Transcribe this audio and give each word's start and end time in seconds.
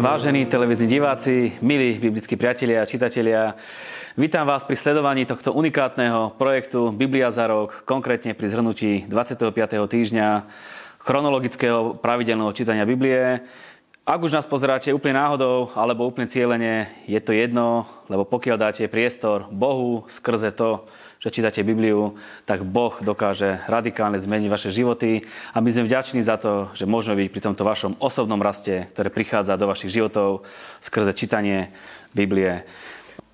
Vážení 0.00 0.48
televízni 0.48 0.88
diváci, 0.88 1.60
milí 1.60 2.00
biblickí 2.00 2.32
priatelia 2.32 2.80
a 2.80 2.88
čitatelia, 2.88 3.52
vítam 4.16 4.48
vás 4.48 4.64
pri 4.64 4.72
sledovaní 4.72 5.28
tohto 5.28 5.52
unikátneho 5.52 6.40
projektu 6.40 6.88
Biblia 6.88 7.28
za 7.28 7.44
rok, 7.44 7.84
konkrétne 7.84 8.32
pri 8.32 8.48
zhrnutí 8.48 9.04
25. 9.12 9.52
týždňa 9.60 10.48
chronologického 11.04 12.00
pravidelného 12.00 12.48
čítania 12.56 12.88
Biblie. 12.88 13.44
Ak 14.08 14.24
už 14.24 14.32
nás 14.32 14.48
pozeráte 14.48 14.88
úplne 14.88 15.20
náhodou 15.20 15.68
alebo 15.76 16.08
úplne 16.08 16.32
cieľene, 16.32 17.04
je 17.04 17.20
to 17.20 17.36
jedno, 17.36 17.84
lebo 18.08 18.24
pokiaľ 18.24 18.56
dáte 18.56 18.88
priestor 18.88 19.52
Bohu 19.52 20.08
skrze 20.08 20.56
to, 20.56 20.88
že 21.20 21.28
čítate 21.28 21.60
Bibliu, 21.60 22.16
tak 22.48 22.64
Boh 22.64 22.96
dokáže 23.04 23.60
radikálne 23.68 24.16
zmeniť 24.16 24.48
vaše 24.48 24.72
životy 24.72 25.20
a 25.52 25.60
my 25.60 25.68
sme 25.68 25.84
vďační 25.84 26.24
za 26.24 26.40
to, 26.40 26.72
že 26.72 26.88
môžeme 26.88 27.20
byť 27.20 27.28
pri 27.28 27.44
tomto 27.44 27.62
vašom 27.62 28.00
osobnom 28.00 28.40
raste, 28.40 28.88
ktoré 28.96 29.12
prichádza 29.12 29.60
do 29.60 29.68
vašich 29.68 29.92
životov 29.92 30.48
skrze 30.80 31.12
čítanie 31.12 31.68
Biblie. 32.16 32.64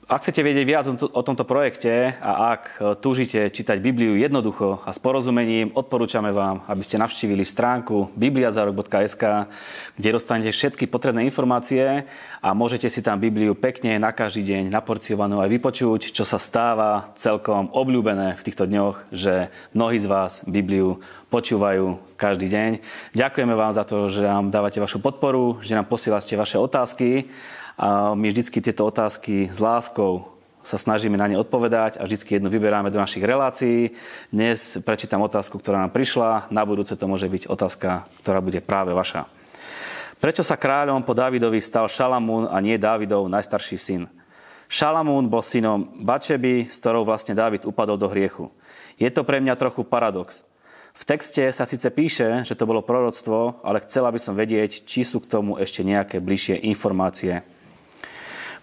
Ak 0.06 0.22
chcete 0.22 0.38
vedieť 0.46 0.66
viac 0.70 0.86
o 0.86 1.22
tomto 1.26 1.42
projekte 1.42 2.14
a 2.22 2.54
ak 2.54 2.62
e, 2.78 2.94
túžite 3.02 3.50
čítať 3.50 3.82
Bibliu 3.82 4.14
jednoducho 4.14 4.78
a 4.86 4.94
s 4.94 5.02
porozumením, 5.02 5.74
odporúčame 5.74 6.30
vám, 6.30 6.62
aby 6.70 6.86
ste 6.86 6.94
navštívili 6.94 7.42
stránku 7.42 8.14
bibliazarok.sk, 8.14 9.50
kde 9.98 10.08
dostanete 10.14 10.54
všetky 10.54 10.86
potrebné 10.86 11.26
informácie 11.26 12.06
a 12.38 12.48
môžete 12.54 12.86
si 12.86 13.02
tam 13.02 13.18
Bibliu 13.18 13.58
pekne 13.58 13.98
na 13.98 14.14
každý 14.14 14.46
deň 14.46 14.70
naporciovanú 14.70 15.42
aj 15.42 15.50
vypočuť, 15.58 16.14
čo 16.14 16.22
sa 16.22 16.38
stáva 16.38 17.10
celkom 17.18 17.74
obľúbené 17.74 18.38
v 18.38 18.44
týchto 18.46 18.62
dňoch, 18.70 19.10
že 19.10 19.50
mnohí 19.74 19.98
z 19.98 20.06
vás 20.06 20.38
Bibliu 20.46 21.02
počúvajú 21.34 22.14
každý 22.14 22.46
deň. 22.46 22.70
Ďakujeme 23.10 23.58
vám 23.58 23.74
za 23.74 23.82
to, 23.82 24.06
že 24.06 24.22
nám 24.22 24.54
dávate 24.54 24.78
vašu 24.78 25.02
podporu, 25.02 25.58
že 25.66 25.74
nám 25.74 25.90
posielate 25.90 26.38
vaše 26.38 26.62
otázky 26.62 27.26
a 27.76 28.16
my 28.16 28.26
vždycky 28.32 28.64
tieto 28.64 28.88
otázky 28.88 29.52
s 29.52 29.60
láskou 29.60 30.32
sa 30.66 30.80
snažíme 30.80 31.14
na 31.14 31.30
ne 31.30 31.38
odpovedať 31.38 32.00
a 32.00 32.08
vždycky 32.08 32.36
jednu 32.36 32.50
vyberáme 32.50 32.90
do 32.90 32.98
našich 32.98 33.22
relácií. 33.22 33.94
Dnes 34.34 34.80
prečítam 34.82 35.22
otázku, 35.22 35.62
ktorá 35.62 35.84
nám 35.84 35.94
prišla. 35.94 36.50
Na 36.50 36.66
budúce 36.66 36.98
to 36.98 37.06
môže 37.06 37.30
byť 37.30 37.46
otázka, 37.46 38.10
ktorá 38.24 38.42
bude 38.42 38.58
práve 38.64 38.90
vaša. 38.90 39.30
Prečo 40.16 40.40
sa 40.40 40.56
kráľom 40.56 41.04
po 41.04 41.12
Dávidovi 41.12 41.60
stal 41.60 41.86
Šalamún 41.86 42.48
a 42.48 42.58
nie 42.64 42.80
Dávidov 42.80 43.28
najstarší 43.28 43.76
syn? 43.78 44.02
Šalamún 44.66 45.30
bol 45.30 45.44
synom 45.44 46.02
Bačeby, 46.02 46.66
s 46.66 46.82
ktorou 46.82 47.06
vlastne 47.06 47.36
Dávid 47.36 47.62
upadol 47.62 48.00
do 48.00 48.10
hriechu. 48.10 48.50
Je 48.98 49.06
to 49.12 49.22
pre 49.22 49.38
mňa 49.38 49.54
trochu 49.54 49.86
paradox. 49.86 50.42
V 50.96 51.04
texte 51.04 51.44
sa 51.52 51.68
síce 51.68 51.86
píše, 51.92 52.42
že 52.42 52.56
to 52.56 52.64
bolo 52.64 52.80
proroctvo, 52.80 53.60
ale 53.60 53.84
chcela 53.84 54.08
by 54.08 54.18
som 54.18 54.32
vedieť, 54.34 54.82
či 54.88 55.04
sú 55.04 55.20
k 55.20 55.28
tomu 55.28 55.60
ešte 55.60 55.84
nejaké 55.84 56.18
bližšie 56.18 56.64
informácie. 56.66 57.44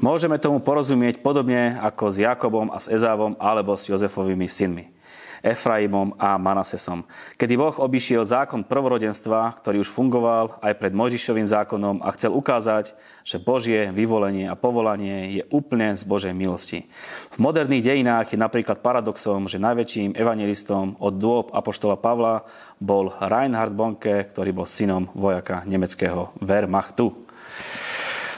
Môžeme 0.04 0.36
tomu 0.36 0.60
porozumieť 0.60 1.24
podobne 1.24 1.80
ako 1.80 2.12
s 2.12 2.20
Jakobom 2.20 2.68
a 2.68 2.84
s 2.84 2.92
Ezávom 2.92 3.40
alebo 3.40 3.80
s 3.80 3.88
Jozefovými 3.88 4.52
synmi. 4.52 4.92
Efraimom 5.40 6.20
a 6.20 6.36
Manasesom. 6.36 7.08
Kedy 7.40 7.56
Boh 7.56 7.72
obišiel 7.80 8.28
zákon 8.28 8.68
prvorodenstva, 8.68 9.64
ktorý 9.64 9.80
už 9.80 9.96
fungoval 9.96 10.60
aj 10.60 10.76
pred 10.76 10.92
Možišovým 10.92 11.48
zákonom 11.48 12.04
a 12.04 12.12
chcel 12.20 12.36
ukázať, 12.36 12.92
že 13.24 13.40
Božie 13.40 13.96
vyvolenie 13.96 14.52
a 14.52 14.60
povolanie 14.60 15.40
je 15.40 15.44
úplne 15.56 15.96
z 15.96 16.04
Božej 16.04 16.36
milosti. 16.36 16.84
V 17.32 17.38
moderných 17.40 17.96
dejinách 17.96 18.36
je 18.36 18.44
napríklad 18.44 18.84
paradoxom, 18.84 19.48
že 19.48 19.56
najväčším 19.56 20.20
evangelistom 20.20 21.00
od 21.00 21.16
dôb 21.16 21.56
Apoštola 21.56 21.96
Pavla 21.96 22.44
bol 22.76 23.16
Reinhard 23.24 23.72
Bonke, 23.72 24.28
ktorý 24.36 24.52
bol 24.52 24.68
synom 24.68 25.08
vojaka 25.16 25.64
nemeckého 25.64 26.36
Wehrmachtu. 26.44 27.24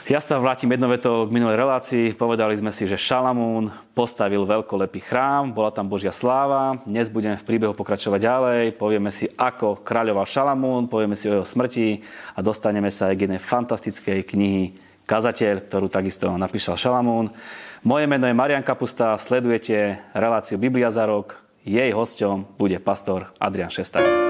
Ja 0.06 0.22
sa 0.22 0.38
vrátim 0.38 0.70
jedno 0.70 0.86
veto 0.86 1.26
k 1.26 1.34
minulej 1.34 1.58
relácii. 1.58 2.14
Povedali 2.14 2.54
sme 2.54 2.70
si, 2.70 2.86
že 2.86 2.94
Šalamún 2.94 3.74
postavil 3.90 4.46
veľkolepý 4.46 5.02
chrám, 5.02 5.50
bola 5.50 5.74
tam 5.74 5.90
Božia 5.90 6.14
sláva. 6.14 6.78
Dnes 6.86 7.10
budeme 7.10 7.34
v 7.34 7.42
príbehu 7.42 7.74
pokračovať 7.74 8.20
ďalej. 8.22 8.62
Povieme 8.78 9.10
si, 9.10 9.26
ako 9.26 9.82
kráľoval 9.82 10.30
Šalamún, 10.30 10.86
povieme 10.86 11.18
si 11.18 11.26
o 11.26 11.42
jeho 11.42 11.42
smrti 11.42 12.06
a 12.06 12.38
dostaneme 12.38 12.94
sa 12.94 13.10
aj 13.10 13.18
k 13.18 13.22
jednej 13.26 13.42
fantastickej 13.42 14.18
knihy 14.30 14.78
Kazateľ, 15.10 15.66
ktorú 15.66 15.90
takisto 15.90 16.30
napísal 16.38 16.78
Šalamún. 16.78 17.34
Moje 17.82 18.06
meno 18.06 18.30
je 18.30 18.38
Marian 18.38 18.62
Kapusta, 18.62 19.18
sledujete 19.18 20.06
reláciu 20.14 20.54
Biblia 20.54 20.94
za 20.94 21.02
rok. 21.02 21.34
Jej 21.66 21.90
hosťom 21.90 22.54
bude 22.54 22.78
pastor 22.78 23.34
Adrian 23.42 23.74
Šestak. 23.74 24.25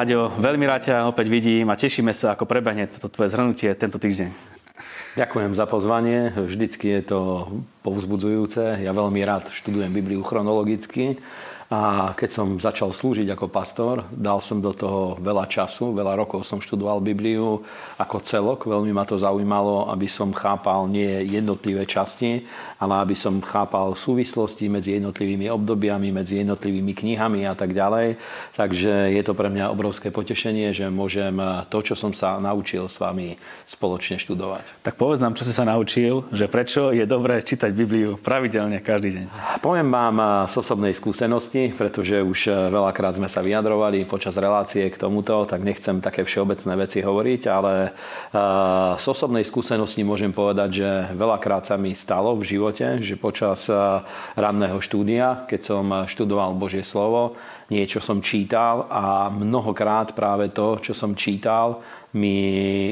Aďo, 0.00 0.32
veľmi 0.40 0.64
rád 0.64 0.88
ťa 0.88 1.12
opäť 1.12 1.28
vidím 1.28 1.68
a 1.68 1.76
tešíme 1.76 2.16
sa, 2.16 2.32
ako 2.32 2.48
prebehne 2.48 2.88
toto 2.88 3.12
tvoje 3.12 3.36
zhrnutie 3.36 3.68
tento 3.76 4.00
týždeň. 4.00 4.32
Ďakujem 5.20 5.52
za 5.52 5.68
pozvanie. 5.68 6.32
Vždycky 6.32 6.88
je 6.88 7.02
to 7.04 7.20
povzbudzujúce. 7.84 8.80
Ja 8.80 8.96
veľmi 8.96 9.20
rád 9.20 9.52
študujem 9.52 9.92
Bibliu 9.92 10.24
chronologicky 10.24 11.20
a 11.70 12.10
keď 12.18 12.30
som 12.34 12.58
začal 12.58 12.90
slúžiť 12.90 13.30
ako 13.30 13.46
pastor, 13.46 14.02
dal 14.10 14.42
som 14.42 14.58
do 14.58 14.74
toho 14.74 15.14
veľa 15.22 15.46
času, 15.46 15.94
veľa 15.94 16.18
rokov 16.18 16.42
som 16.42 16.58
študoval 16.58 16.98
Bibliu 16.98 17.62
ako 17.94 18.16
celok. 18.26 18.66
Veľmi 18.66 18.90
ma 18.90 19.06
to 19.06 19.14
zaujímalo, 19.14 19.86
aby 19.86 20.10
som 20.10 20.34
chápal 20.34 20.90
nie 20.90 21.30
jednotlivé 21.30 21.86
časti, 21.86 22.42
ale 22.82 23.06
aby 23.06 23.14
som 23.14 23.38
chápal 23.38 23.94
súvislosti 23.94 24.66
medzi 24.66 24.98
jednotlivými 24.98 25.46
obdobiami, 25.46 26.10
medzi 26.10 26.42
jednotlivými 26.42 26.90
knihami 26.90 27.46
a 27.46 27.54
tak 27.54 27.70
ďalej. 27.70 28.18
Takže 28.58 29.14
je 29.14 29.22
to 29.22 29.38
pre 29.38 29.46
mňa 29.46 29.70
obrovské 29.70 30.10
potešenie, 30.10 30.74
že 30.74 30.90
môžem 30.90 31.38
to, 31.70 31.86
čo 31.86 31.94
som 31.94 32.10
sa 32.10 32.42
naučil 32.42 32.90
s 32.90 32.98
vami 32.98 33.38
spoločne 33.70 34.18
študovať. 34.18 34.82
Tak 34.82 34.98
povedz 34.98 35.22
nám, 35.22 35.38
čo 35.38 35.46
si 35.46 35.54
sa 35.54 35.62
naučil, 35.62 36.26
že 36.34 36.50
prečo 36.50 36.90
je 36.90 37.06
dobré 37.06 37.46
čítať 37.46 37.70
Bibliu 37.70 38.18
pravidelne 38.18 38.82
každý 38.82 39.22
deň. 39.22 39.26
Poviem 39.62 39.86
vám 39.86 40.50
z 40.50 40.54
osobnej 40.58 40.98
skúsenosti, 40.98 41.59
skúsenosti, 41.60 41.76
pretože 41.76 42.16
už 42.22 42.40
eh, 42.48 42.54
veľakrát 42.72 43.16
sme 43.16 43.28
sa 43.28 43.44
vyjadrovali 43.44 44.08
počas 44.08 44.36
relácie 44.40 44.88
k 44.88 44.96
tomuto, 44.96 45.44
tak 45.44 45.60
nechcem 45.60 46.00
také 46.00 46.24
všeobecné 46.24 46.72
veci 46.78 47.04
hovoriť, 47.04 47.42
ale 47.50 47.72
eh, 47.84 47.92
z 48.96 49.04
osobnej 49.04 49.44
skúsenosti 49.44 50.00
môžem 50.06 50.32
povedať, 50.32 50.70
že 50.72 50.90
veľakrát 51.12 51.66
sa 51.66 51.76
mi 51.76 51.92
stalo 51.92 52.36
v 52.36 52.46
živote, 52.46 53.02
že 53.02 53.20
počas 53.20 53.68
eh, 53.68 53.76
ranného 54.36 54.80
štúdia, 54.80 55.44
keď 55.48 55.60
som 55.60 55.84
študoval 56.06 56.56
Božie 56.56 56.86
slovo, 56.86 57.36
niečo 57.68 58.00
som 58.00 58.24
čítal 58.24 58.88
a 58.88 59.28
mnohokrát 59.30 60.16
práve 60.16 60.50
to, 60.50 60.80
čo 60.80 60.92
som 60.96 61.14
čítal, 61.14 61.82
mi 62.10 62.90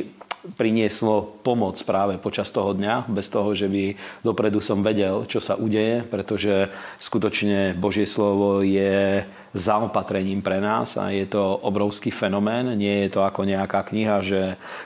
prinieslo 0.56 1.42
pomoc 1.44 1.76
práve 1.84 2.16
počas 2.16 2.48
toho 2.48 2.72
dňa, 2.72 3.10
bez 3.10 3.28
toho, 3.28 3.52
že 3.52 3.68
by 3.68 3.98
dopredu 4.22 4.62
som 4.62 4.80
vedel, 4.80 5.28
čo 5.28 5.42
sa 5.42 5.58
udeje, 5.58 6.06
pretože 6.06 6.70
skutočne 7.02 7.76
Božie 7.76 8.06
slovo 8.08 8.64
je 8.64 9.26
zaopatrením 9.52 10.40
pre 10.40 10.60
nás 10.60 10.96
a 10.96 11.10
je 11.12 11.26
to 11.28 11.40
obrovský 11.40 12.14
fenomén. 12.14 12.72
Nie 12.78 13.08
je 13.08 13.18
to 13.18 13.20
ako 13.26 13.44
nejaká 13.44 13.84
kniha, 13.84 14.24
že, 14.24 14.42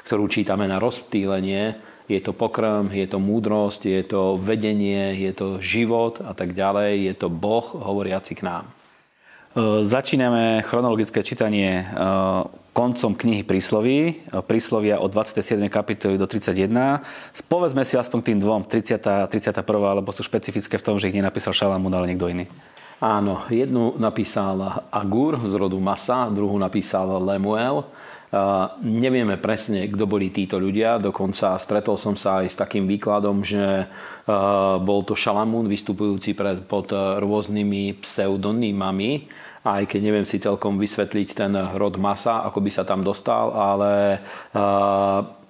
ktorú 0.09 0.27
čítame 0.27 0.67
na 0.67 0.83
rozptýlenie, 0.83 1.93
je 2.11 2.21
to 2.21 2.35
pokrm, 2.35 2.91
je 2.91 3.07
to 3.07 3.23
múdrosť, 3.23 3.87
je 3.87 4.03
to 4.05 4.37
vedenie, 4.37 5.15
je 5.17 5.33
to 5.33 5.49
život 5.63 6.19
a 6.21 6.35
tak 6.35 6.53
ďalej. 6.53 7.09
Je 7.09 7.15
to 7.15 7.31
Boh 7.31 7.65
hovoriaci 7.65 8.37
k 8.37 8.45
nám. 8.45 8.65
Začíname 9.85 10.65
chronologické 10.65 11.21
čítanie 11.21 11.85
koncom 12.73 13.13
knihy 13.13 13.45
Prísloví, 13.45 14.25
Príslovia 14.49 14.97
od 14.97 15.13
27. 15.13 15.61
kapitoly 15.69 16.17
do 16.17 16.25
31. 16.25 16.73
Povedzme 17.45 17.85
si 17.85 18.01
aspoň 18.01 18.21
tým 18.33 18.39
dvom, 18.41 18.65
30. 18.65 18.97
a 19.05 19.29
31. 19.29 19.61
alebo 19.85 20.09
sú 20.11 20.25
špecifické 20.25 20.81
v 20.81 20.85
tom, 20.85 20.97
že 20.97 21.13
ich 21.13 21.17
nenapísal 21.17 21.53
Šalamún, 21.53 21.93
ale 21.93 22.09
niekto 22.09 22.33
iný. 22.33 22.49
Áno, 23.03 23.45
jednu 23.53 24.01
napísal 24.01 24.89
Agur 24.89 25.37
z 25.45 25.53
rodu 25.59 25.77
Masa, 25.77 26.33
druhú 26.33 26.57
napísal 26.57 27.21
Lemuel. 27.21 27.85
Nevieme 28.81 29.37
presne, 29.37 29.85
kto 29.93 30.09
boli 30.09 30.33
títo 30.33 30.57
ľudia, 30.57 30.97
dokonca 30.97 31.61
stretol 31.61 32.01
som 32.01 32.17
sa 32.17 32.41
aj 32.41 32.47
s 32.49 32.57
takým 32.57 32.89
výkladom, 32.89 33.45
že 33.45 33.85
bol 34.81 35.05
to 35.05 35.13
Šalamún 35.13 35.69
vystupujúci 35.69 36.33
pred, 36.33 36.65
pod 36.65 36.89
rôznymi 36.95 38.01
pseudonymami, 38.01 39.29
aj 39.63 39.87
keď 39.87 40.01
neviem 40.03 40.27
si 40.27 40.43
celkom 40.43 40.75
vysvetliť 40.75 41.29
ten 41.39 41.55
rod 41.79 41.95
masa, 41.97 42.43
ako 42.43 42.59
by 42.59 42.71
sa 42.75 42.83
tam 42.83 43.07
dostal, 43.07 43.55
ale 43.55 44.19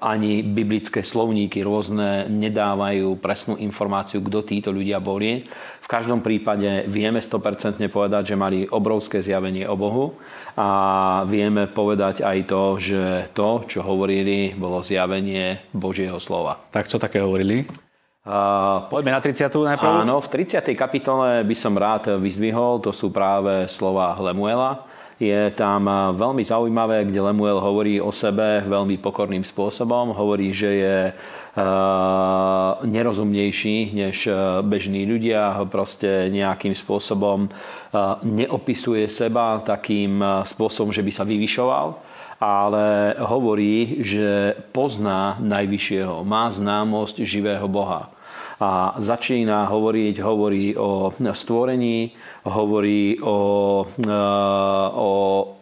ani 0.02 0.42
biblické 0.42 1.00
slovníky 1.06 1.62
rôzne 1.62 2.26
nedávajú 2.28 3.16
presnú 3.22 3.54
informáciu, 3.56 4.20
kto 4.20 4.42
títo 4.44 4.68
ľudia 4.74 4.98
boli. 4.98 5.46
V 5.82 5.88
každom 5.88 6.20
prípade 6.20 6.84
vieme 6.90 7.22
100% 7.22 7.78
povedať, 7.86 8.34
že 8.34 8.40
mali 8.40 8.66
obrovské 8.66 9.22
zjavenie 9.22 9.64
o 9.64 9.78
Bohu 9.78 10.18
a 10.58 10.68
vieme 11.24 11.70
povedať 11.70 12.20
aj 12.26 12.38
to, 12.44 12.62
že 12.82 13.02
to, 13.32 13.64
čo 13.64 13.80
hovorili, 13.86 14.52
bolo 14.52 14.84
zjavenie 14.84 15.70
Božieho 15.72 16.18
slova. 16.18 16.58
Tak 16.68 16.90
čo 16.90 16.98
také 16.98 17.22
hovorili? 17.22 17.64
Poďme 18.22 19.10
na 19.10 19.18
30. 19.18 19.50
najprv. 19.50 20.06
Áno, 20.06 20.22
v 20.22 20.30
30. 20.30 20.62
kapitole 20.78 21.42
by 21.42 21.56
som 21.58 21.74
rád 21.74 22.22
vyzdvihol, 22.22 22.78
to 22.78 22.94
sú 22.94 23.10
práve 23.10 23.66
slova 23.66 24.14
Lemuela, 24.22 24.86
je 25.18 25.50
tam 25.58 25.90
veľmi 26.14 26.46
zaujímavé, 26.46 27.02
kde 27.10 27.18
Lemuel 27.18 27.58
hovorí 27.58 27.98
o 27.98 28.14
sebe 28.14 28.62
veľmi 28.62 29.02
pokorným 29.02 29.42
spôsobom. 29.42 30.14
Hovorí, 30.14 30.54
že 30.54 30.70
je 30.70 30.98
nerozumnejší 32.86 33.90
než 33.90 34.30
bežní 34.70 35.02
ľudia, 35.02 35.58
proste 35.66 36.30
nejakým 36.30 36.78
spôsobom 36.78 37.50
neopisuje 38.22 39.10
seba 39.10 39.58
takým 39.66 40.22
spôsobom, 40.46 40.94
že 40.94 41.02
by 41.02 41.10
sa 41.10 41.26
vyvyšoval 41.26 42.14
ale 42.42 43.14
hovorí, 43.22 44.02
že 44.02 44.58
pozná 44.74 45.38
najvyššieho, 45.38 46.26
má 46.26 46.50
známosť 46.50 47.22
živého 47.22 47.70
Boha. 47.70 48.10
A 48.62 48.94
začína 48.94 49.66
hovoriť, 49.66 50.22
hovorí 50.22 50.78
o 50.78 51.10
stvorení, 51.18 52.14
hovorí 52.46 53.18
o, 53.18 53.38
e, 53.90 54.14
o 54.94 55.10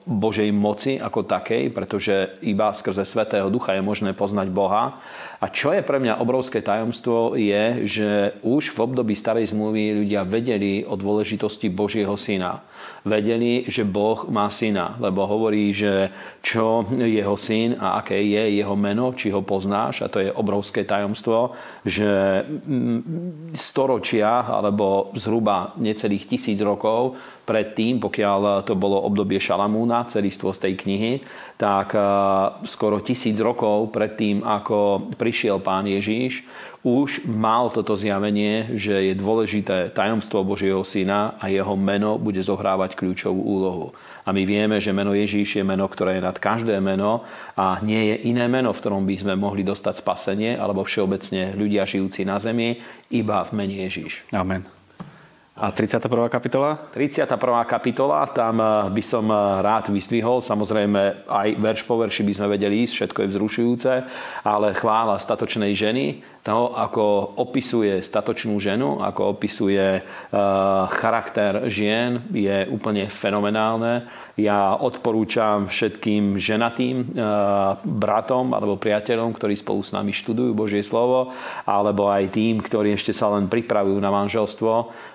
Božej 0.05 0.53
moci 0.53 1.01
ako 1.01 1.25
takej, 1.25 1.73
pretože 1.73 2.37
iba 2.45 2.77
skrze 2.77 3.09
Svetého 3.09 3.49
Ducha 3.49 3.73
je 3.73 3.81
možné 3.81 4.13
poznať 4.13 4.53
Boha. 4.53 5.01
A 5.41 5.49
čo 5.49 5.73
je 5.73 5.81
pre 5.81 5.97
mňa 5.97 6.21
obrovské 6.21 6.61
tajomstvo 6.61 7.41
je, 7.41 7.89
že 7.89 8.37
už 8.45 8.77
v 8.77 8.79
období 8.85 9.17
starej 9.17 9.49
zmluvy 9.57 10.05
ľudia 10.05 10.21
vedeli 10.29 10.85
o 10.85 10.93
dôležitosti 10.93 11.73
Božieho 11.73 12.13
syna 12.21 12.61
vedeli, 13.05 13.65
že 13.69 13.85
Boh 13.85 14.29
má 14.29 14.49
syna, 14.53 14.97
lebo 15.01 15.25
hovorí, 15.25 15.73
že 15.73 16.13
čo 16.41 16.89
jeho 16.97 17.37
syn 17.37 17.77
a 17.77 18.01
aké 18.01 18.17
je 18.17 18.65
jeho 18.65 18.73
meno, 18.73 19.13
či 19.13 19.29
ho 19.29 19.45
poznáš, 19.45 20.01
a 20.01 20.09
to 20.09 20.25
je 20.25 20.33
obrovské 20.33 20.89
tajomstvo, 20.89 21.53
že 21.85 22.43
storočia 23.53 24.49
alebo 24.49 25.13
zhruba 25.21 25.77
necelých 25.77 26.25
tisíc 26.33 26.57
rokov 26.65 27.21
predtým, 27.45 28.01
pokiaľ 28.01 28.65
to 28.65 28.73
bolo 28.73 29.05
obdobie 29.05 29.37
Šalamúna, 29.37 30.09
celistvo 30.09 30.57
z 30.57 30.65
tej 30.65 30.75
knihy, 30.81 31.13
tak 31.61 31.93
skoro 32.65 33.05
tisíc 33.05 33.37
rokov 33.37 33.93
predtým, 33.93 34.41
ako 34.41 35.13
prišiel 35.21 35.61
pán 35.61 35.85
Ježíš, 35.85 36.49
už 36.81 37.29
mal 37.29 37.69
toto 37.69 37.93
zjavenie, 37.93 38.73
že 38.81 39.13
je 39.13 39.13
dôležité 39.13 39.93
tajomstvo 39.93 40.41
Božieho 40.41 40.81
syna 40.89 41.37
a 41.37 41.53
jeho 41.53 41.77
meno 41.77 42.17
bude 42.17 42.41
zohrávať 42.41 42.97
kľúčovú 42.97 43.37
úlohu. 43.37 43.93
A 44.25 44.33
my 44.33 44.43
vieme, 44.45 44.77
že 44.81 44.97
meno 44.97 45.13
Ježíš 45.17 45.61
je 45.61 45.65
meno, 45.65 45.89
ktoré 45.89 46.19
je 46.19 46.27
nad 46.27 46.37
každé 46.37 46.77
meno 46.81 47.25
a 47.57 47.81
nie 47.81 48.13
je 48.15 48.17
iné 48.33 48.49
meno, 48.49 48.73
v 48.73 48.81
ktorom 48.81 49.05
by 49.05 49.17
sme 49.21 49.35
mohli 49.37 49.65
dostať 49.65 49.95
spasenie 50.01 50.53
alebo 50.57 50.85
všeobecne 50.85 51.57
ľudia 51.57 51.85
žijúci 51.85 52.25
na 52.25 52.37
zemi, 52.41 52.81
iba 53.13 53.45
v 53.47 53.51
mene 53.57 53.77
Ježíš. 53.87 54.29
Amen. 54.33 54.80
A 55.61 55.77
31. 55.77 56.09
kapitola? 56.33 56.89
31. 56.97 57.37
kapitola, 57.69 58.25
tam 58.33 58.57
eh, 58.65 58.89
by 58.97 59.03
som 59.05 59.29
eh, 59.29 59.37
rád 59.61 59.93
vystvihol, 59.93 60.41
samozrejme 60.41 61.29
aj 61.29 61.49
verš 61.61 61.85
po 61.85 62.01
verši 62.01 62.25
by 62.25 62.33
sme 62.33 62.57
vedeli 62.57 62.89
ísť, 62.89 62.95
všetko 62.97 63.19
je 63.21 63.29
vzrušujúce, 63.29 63.93
ale 64.41 64.73
chvála 64.73 65.21
statočnej 65.21 65.77
ženy, 65.77 66.25
toho, 66.41 66.73
ako 66.73 67.37
opisuje 67.37 68.01
statočnú 68.01 68.57
ženu, 68.57 69.05
ako 69.05 69.37
opisuje 69.37 70.01
uh, 70.01 70.89
charakter 70.89 71.69
žien, 71.69 72.25
je 72.33 72.65
úplne 72.73 73.05
fenomenálne. 73.13 74.09
Ja 74.41 74.73
odporúčam 74.73 75.69
všetkým 75.69 76.41
ženatým 76.41 77.13
bratom 77.85 78.57
alebo 78.57 78.81
priateľom, 78.81 79.37
ktorí 79.37 79.53
spolu 79.53 79.85
s 79.85 79.93
nami 79.93 80.17
študujú 80.17 80.57
Božie 80.57 80.81
slovo, 80.81 81.29
alebo 81.69 82.09
aj 82.09 82.33
tým, 82.33 82.57
ktorí 82.57 82.97
ešte 82.97 83.13
sa 83.13 83.29
len 83.37 83.53
pripravujú 83.53 84.01
na 84.01 84.09
manželstvo, 84.09 84.73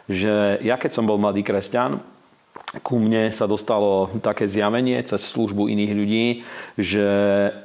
že 0.10 0.62
ja 0.62 0.75
keď 0.78 0.92
som 0.94 1.07
bol 1.10 1.18
mladý 1.18 1.42
kresťan, 1.42 2.02
ku 2.84 3.00
mne 3.00 3.31
sa 3.31 3.48
dostalo 3.48 4.12
také 4.19 4.50
zjavenie 4.52 5.00
cez 5.07 5.24
službu 5.31 5.72
iných 5.72 5.94
ľudí, 5.96 6.25
že 6.75 7.07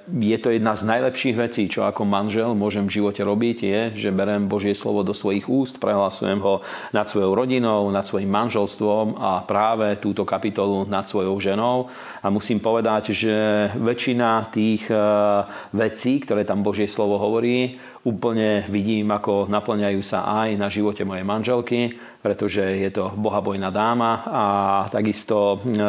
je 0.07 0.39
to 0.39 0.55
jedna 0.55 0.79
z 0.79 0.87
najlepších 0.87 1.35
vecí, 1.35 1.67
čo 1.67 1.83
ako 1.83 2.07
manžel 2.07 2.55
môžem 2.55 2.87
v 2.87 3.03
živote 3.03 3.23
robiť, 3.27 3.59
je, 3.59 3.81
že 4.07 4.15
berem 4.15 4.47
Božie 4.47 4.77
slovo 4.77 5.03
do 5.03 5.11
svojich 5.11 5.51
úst, 5.51 5.83
prehlasujem 5.83 6.39
ho 6.39 6.63
nad 6.95 7.11
svojou 7.11 7.35
rodinou, 7.35 7.91
nad 7.91 8.07
svojim 8.07 8.31
manželstvom 8.31 9.19
a 9.19 9.43
práve 9.43 9.99
túto 9.99 10.23
kapitolu 10.23 10.87
nad 10.87 11.07
svojou 11.11 11.35
ženou. 11.43 11.91
A 12.23 12.31
musím 12.31 12.63
povedať, 12.63 13.11
že 13.11 13.35
väčšina 13.75 14.53
tých 14.55 14.87
eh, 14.91 15.01
vecí, 15.75 16.23
ktoré 16.23 16.47
tam 16.47 16.63
Božie 16.63 16.87
slovo 16.87 17.19
hovorí, 17.19 17.81
úplne 18.01 18.65
vidím, 18.73 19.13
ako 19.13 19.45
naplňajú 19.53 20.01
sa 20.01 20.25
aj 20.45 20.57
na 20.57 20.73
živote 20.73 21.05
mojej 21.05 21.27
manželky, 21.27 22.01
pretože 22.21 22.61
je 22.61 22.91
to 22.93 23.17
bohabojná 23.17 23.73
dáma 23.73 24.13
a 24.29 24.45
takisto 24.93 25.57
e, 25.57 25.81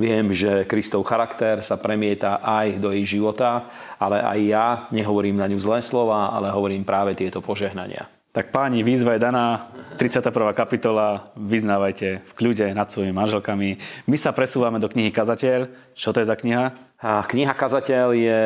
viem, 0.00 0.32
že 0.32 0.64
Kristov 0.64 1.04
charakter 1.04 1.60
sa 1.60 1.76
premieta 1.76 2.40
aj 2.40 2.80
do 2.80 2.88
jej 2.90 3.20
života, 3.20 3.68
ale 4.00 4.24
aj 4.24 4.38
ja 4.40 4.66
nehovorím 4.88 5.36
na 5.36 5.46
ňu 5.48 5.60
zlé 5.60 5.84
slova, 5.84 6.32
ale 6.32 6.48
hovorím 6.48 6.88
práve 6.88 7.12
tieto 7.12 7.44
požehnania. 7.44 8.08
Tak 8.34 8.50
páni, 8.50 8.82
výzva 8.82 9.14
je 9.14 9.22
daná, 9.22 9.70
31. 9.94 10.34
kapitola, 10.58 11.30
vyznávajte 11.38 12.08
v 12.18 12.32
kľude 12.34 12.66
nad 12.74 12.90
svojimi 12.90 13.14
manželkami. 13.14 13.78
My 14.10 14.16
sa 14.18 14.34
presúvame 14.34 14.82
do 14.82 14.90
knihy 14.90 15.14
Kazateľ. 15.14 15.70
Čo 15.94 16.10
to 16.10 16.18
je 16.18 16.26
za 16.26 16.34
kniha? 16.34 16.74
A 16.98 17.22
kniha 17.30 17.54
Kazateľ 17.54 18.10
je 18.10 18.40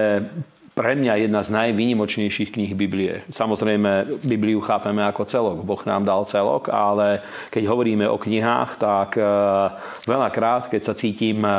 pre 0.78 0.94
mňa 0.94 1.26
jedna 1.26 1.42
z 1.42 1.50
najvýnimočnejších 1.58 2.54
kníh 2.54 2.70
Biblie. 2.78 3.26
Samozrejme, 3.34 4.22
Bibliu 4.22 4.62
chápeme 4.62 5.02
ako 5.02 5.26
celok. 5.26 5.66
Boh 5.66 5.82
nám 5.82 6.06
dal 6.06 6.22
celok, 6.30 6.70
ale 6.70 7.18
keď 7.50 7.66
hovoríme 7.66 8.06
o 8.06 8.14
knihách, 8.14 8.78
tak 8.78 9.18
e, 9.18 9.26
veľakrát, 10.06 10.70
keď 10.70 10.82
sa 10.86 10.94
cítim 10.94 11.42
e, 11.42 11.50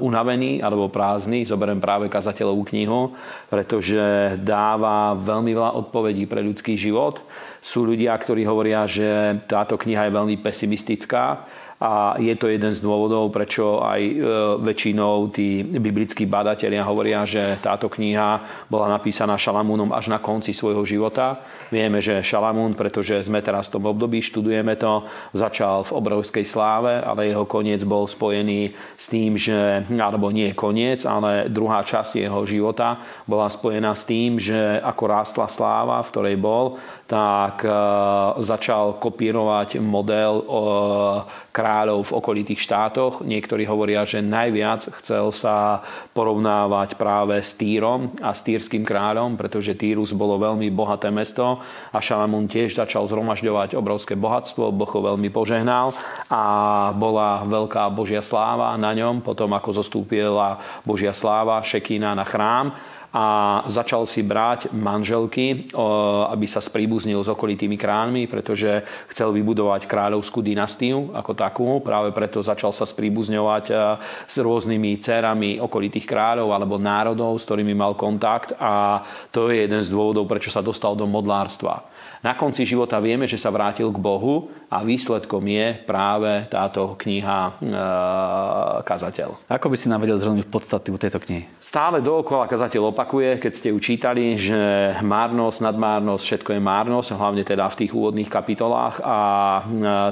unavený 0.00 0.64
alebo 0.64 0.88
prázdny, 0.88 1.44
zoberiem 1.44 1.84
práve 1.84 2.08
kazateľovú 2.08 2.64
knihu, 2.72 3.12
pretože 3.52 4.40
dáva 4.40 5.20
veľmi 5.20 5.52
veľa 5.52 5.76
odpovedí 5.76 6.24
pre 6.24 6.40
ľudský 6.40 6.72
život. 6.80 7.20
Sú 7.60 7.84
ľudia, 7.84 8.16
ktorí 8.16 8.48
hovoria, 8.48 8.88
že 8.88 9.36
táto 9.44 9.76
kniha 9.76 10.08
je 10.08 10.16
veľmi 10.16 10.40
pesimistická, 10.40 11.44
a 11.82 12.14
je 12.22 12.30
to 12.38 12.46
jeden 12.46 12.70
z 12.70 12.78
dôvodov, 12.78 13.34
prečo 13.34 13.82
aj 13.82 14.00
e, 14.06 14.14
väčšinou 14.62 15.34
tí 15.34 15.66
biblickí 15.66 16.30
badatelia 16.30 16.86
hovoria, 16.86 17.26
že 17.26 17.58
táto 17.58 17.90
kniha 17.90 18.62
bola 18.70 18.86
napísaná 18.86 19.34
Šalamúnom 19.34 19.90
až 19.90 20.06
na 20.06 20.22
konci 20.22 20.54
svojho 20.54 20.86
života. 20.86 21.42
Vieme, 21.74 21.98
že 21.98 22.22
Šalamún, 22.22 22.78
pretože 22.78 23.26
sme 23.26 23.42
teraz 23.42 23.66
v 23.66 23.80
tom 23.80 23.90
období, 23.90 24.22
študujeme 24.22 24.78
to, 24.78 25.08
začal 25.34 25.82
v 25.82 25.98
obrovskej 25.98 26.46
sláve, 26.46 27.02
ale 27.02 27.34
jeho 27.34 27.48
koniec 27.50 27.82
bol 27.82 28.06
spojený 28.06 28.70
s 28.94 29.10
tým, 29.10 29.34
že, 29.34 29.82
alebo 29.90 30.30
nie 30.30 30.54
koniec, 30.54 31.02
ale 31.02 31.50
druhá 31.50 31.82
časť 31.82 32.22
jeho 32.22 32.46
života 32.46 33.02
bola 33.26 33.50
spojená 33.50 33.96
s 33.98 34.06
tým, 34.06 34.38
že 34.38 34.78
ako 34.84 35.02
rástla 35.10 35.50
sláva, 35.50 35.98
v 36.04 36.10
ktorej 36.14 36.36
bol, 36.38 36.78
tak 37.10 37.66
e, 37.66 37.72
začal 38.38 39.02
kopírovať 39.02 39.82
model 39.82 40.46
kráľov 41.52 42.08
v 42.08 42.16
okolitých 42.16 42.64
štátoch. 42.64 43.20
Niektorí 43.20 43.68
hovoria, 43.68 44.08
že 44.08 44.24
najviac 44.24 44.88
chcel 44.98 45.30
sa 45.36 45.84
porovnávať 46.16 46.96
práve 46.96 47.38
s 47.38 47.52
Týrom 47.54 48.16
a 48.24 48.32
s 48.32 48.40
týrským 48.40 48.82
kráľom, 48.82 49.36
pretože 49.36 49.76
Týrus 49.76 50.16
bolo 50.16 50.40
veľmi 50.40 50.72
bohaté 50.72 51.12
mesto 51.12 51.60
a 51.92 51.98
Šalamún 52.00 52.48
tiež 52.48 52.72
začal 52.74 53.04
zhromažďovať 53.06 53.76
obrovské 53.76 54.16
bohatstvo, 54.16 54.72
Boh 54.72 54.88
ho 54.88 55.00
veľmi 55.12 55.28
požehnal 55.28 55.92
a 56.32 56.42
bola 56.96 57.44
veľká 57.44 57.92
Božia 57.92 58.24
sláva 58.24 58.72
na 58.80 58.96
ňom, 58.96 59.20
potom 59.20 59.52
ako 59.52 59.84
zostúpila 59.84 60.56
Božia 60.88 61.12
sláva 61.12 61.60
Šekína 61.60 62.16
na 62.16 62.24
chrám 62.24 62.72
a 63.12 63.60
začal 63.68 64.08
si 64.08 64.24
brať 64.24 64.72
manželky, 64.72 65.68
aby 66.32 66.46
sa 66.48 66.64
spríbuznil 66.64 67.20
s 67.20 67.28
okolitými 67.28 67.76
kránmi, 67.76 68.24
pretože 68.24 68.80
chcel 69.12 69.36
vybudovať 69.36 69.84
kráľovskú 69.84 70.40
dynastiu 70.40 71.12
ako 71.12 71.32
takú. 71.36 71.68
Práve 71.84 72.16
preto 72.16 72.40
začal 72.40 72.72
sa 72.72 72.88
spríbuzňovať 72.88 73.64
e, 73.68 73.74
s 74.24 74.36
rôznymi 74.40 74.96
dcerami 74.96 75.60
okolitých 75.60 76.08
kráľov 76.08 76.56
alebo 76.56 76.80
národov, 76.80 77.36
s 77.36 77.44
ktorými 77.44 77.76
mal 77.76 77.92
kontakt 77.92 78.56
a 78.56 79.04
to 79.28 79.52
je 79.52 79.68
jeden 79.68 79.84
z 79.84 79.92
dôvodov, 79.92 80.24
prečo 80.24 80.48
sa 80.48 80.64
dostal 80.64 80.96
do 80.96 81.04
modlárstva. 81.04 81.91
Na 82.22 82.38
konci 82.38 82.62
života 82.62 83.02
vieme, 83.02 83.26
že 83.26 83.34
sa 83.34 83.50
vrátil 83.50 83.90
k 83.90 83.98
Bohu 83.98 84.46
a 84.70 84.86
výsledkom 84.86 85.42
je 85.42 85.74
práve 85.82 86.46
táto 86.46 86.94
kniha 86.94 87.38
e, 87.50 87.52
Kazateľ. 88.86 89.50
Ako 89.50 89.66
by 89.66 89.74
si 89.74 89.90
nám 89.90 90.06
vedel 90.06 90.22
zhrnúť 90.22 90.46
podstatu 90.46 90.94
tejto 90.94 91.18
knihy? 91.18 91.50
Stále 91.58 91.98
dookola 91.98 92.46
kazateľ 92.46 92.94
opakuje, 92.94 93.42
keď 93.42 93.52
ste 93.58 93.68
ju 93.74 93.78
čítali, 93.82 94.38
že 94.38 94.94
márnosť, 95.02 95.66
nadmárnosť, 95.66 96.22
všetko 96.22 96.50
je 96.54 96.60
márnosť, 96.62 97.08
hlavne 97.18 97.42
teda 97.42 97.66
v 97.66 97.78
tých 97.82 97.90
úvodných 97.90 98.30
kapitolách. 98.30 99.02
A 99.02 99.18
e, 99.58 99.62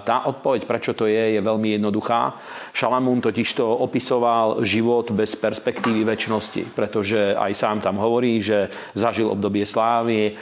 tá 0.03 0.27
odpoveď, 0.27 0.67
prečo 0.67 0.99
to 0.99 1.07
je, 1.07 1.39
je 1.39 1.41
veľmi 1.41 1.79
jednoduchá. 1.79 2.35
Šalamún 2.75 3.23
totiž 3.23 3.55
to 3.55 3.71
opisoval 3.71 4.67
život 4.67 5.15
bez 5.15 5.39
perspektívy 5.39 6.03
väčšnosti, 6.03 6.75
pretože 6.75 7.39
aj 7.39 7.53
sám 7.55 7.79
tam 7.79 8.03
hovorí, 8.03 8.43
že 8.43 8.67
zažil 8.99 9.31
obdobie 9.31 9.63
slávy, 9.63 10.19
e, 10.27 10.33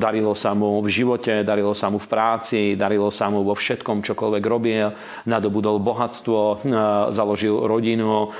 darilo 0.00 0.32
sa 0.32 0.56
mu 0.56 0.80
v 0.80 0.93
živote, 0.94 1.42
darilo 1.42 1.74
sa 1.74 1.90
mu 1.90 1.98
v 1.98 2.06
práci, 2.06 2.78
darilo 2.78 3.10
sa 3.10 3.26
mu 3.26 3.42
vo 3.42 3.58
všetkom, 3.58 4.06
čokoľvek 4.06 4.44
robil, 4.46 4.94
nadobudol 5.26 5.82
bohatstvo, 5.82 6.62
založil 7.10 7.66
rodinu, 7.66 8.30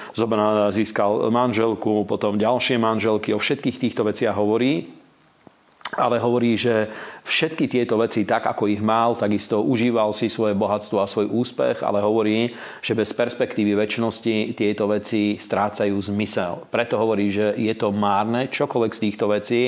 získal 0.71 1.35
manželku, 1.35 2.07
potom 2.07 2.39
ďalšie 2.39 2.79
manželky, 2.79 3.35
o 3.35 3.43
všetkých 3.43 3.83
týchto 3.83 4.07
veciach 4.07 4.39
hovorí 4.39 5.04
ale 5.97 6.19
hovorí, 6.19 6.59
že 6.59 6.91
všetky 7.25 7.71
tieto 7.71 7.97
veci, 7.97 8.27
tak 8.27 8.47
ako 8.47 8.69
ich 8.71 8.83
mal, 8.83 9.17
takisto 9.17 9.63
užíval 9.63 10.13
si 10.13 10.29
svoje 10.29 10.53
bohatstvo 10.53 10.99
a 11.01 11.11
svoj 11.11 11.31
úspech, 11.31 11.81
ale 11.83 12.03
hovorí, 12.05 12.53
že 12.85 12.99
bez 12.99 13.15
perspektívy 13.15 13.79
väčšnosti 13.79 14.59
tieto 14.59 14.91
veci 14.91 15.41
strácajú 15.41 15.97
zmysel. 15.99 16.67
Preto 16.69 17.01
hovorí, 17.01 17.31
že 17.31 17.55
je 17.57 17.75
to 17.75 17.95
márne, 17.95 18.51
čokoľvek 18.51 18.93
z 18.93 19.03
týchto 19.09 19.27
vecí, 19.31 19.63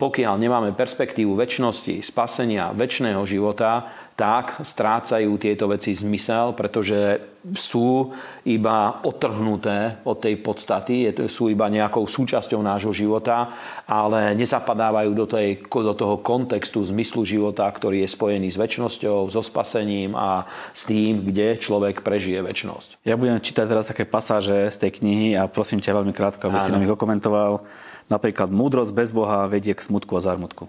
pokiaľ 0.00 0.34
nemáme 0.40 0.70
perspektívu 0.72 1.36
väčšnosti, 1.36 2.00
spasenia, 2.00 2.72
väčšného 2.72 3.20
života, 3.28 3.84
tak 4.20 4.60
strácajú 4.60 5.40
tieto 5.40 5.64
veci 5.64 5.96
zmysel, 5.96 6.52
pretože 6.52 7.24
sú 7.56 8.12
iba 8.44 9.00
otrhnuté 9.00 9.96
od 10.04 10.20
tej 10.20 10.36
podstaty, 10.44 11.08
sú 11.24 11.48
iba 11.48 11.72
nejakou 11.72 12.04
súčasťou 12.04 12.60
nášho 12.60 12.92
života, 12.92 13.48
ale 13.88 14.36
nezapadávajú 14.36 15.16
do, 15.16 15.24
tej, 15.24 15.64
do 15.64 15.94
toho 15.96 16.20
kontextu 16.20 16.84
zmyslu 16.84 17.24
života, 17.24 17.64
ktorý 17.64 18.04
je 18.04 18.12
spojený 18.12 18.52
s 18.52 18.60
väčšnosťou, 18.60 19.32
so 19.32 19.40
spasením 19.40 20.12
a 20.12 20.44
s 20.76 20.84
tým, 20.84 21.24
kde 21.24 21.56
človek 21.56 22.04
prežije 22.04 22.44
väčšnosť. 22.44 23.00
Ja 23.08 23.16
budem 23.16 23.40
čítať 23.40 23.64
teraz 23.64 23.88
také 23.88 24.04
pasáže 24.04 24.68
z 24.68 24.76
tej 24.76 25.00
knihy 25.00 25.32
a 25.32 25.48
prosím 25.48 25.80
ťa 25.80 25.96
veľmi 25.96 26.12
krátko, 26.12 26.52
aby 26.52 26.60
Áno. 26.60 26.64
si 26.68 26.72
nám 26.76 26.84
ich 26.84 26.92
okomentoval. 26.92 27.64
Napríklad, 28.12 28.52
múdrosť 28.52 28.92
bez 28.92 29.16
Boha 29.16 29.48
vedie 29.48 29.72
k 29.72 29.80
smutku 29.80 30.12
a 30.12 30.20
zármutku. 30.20 30.68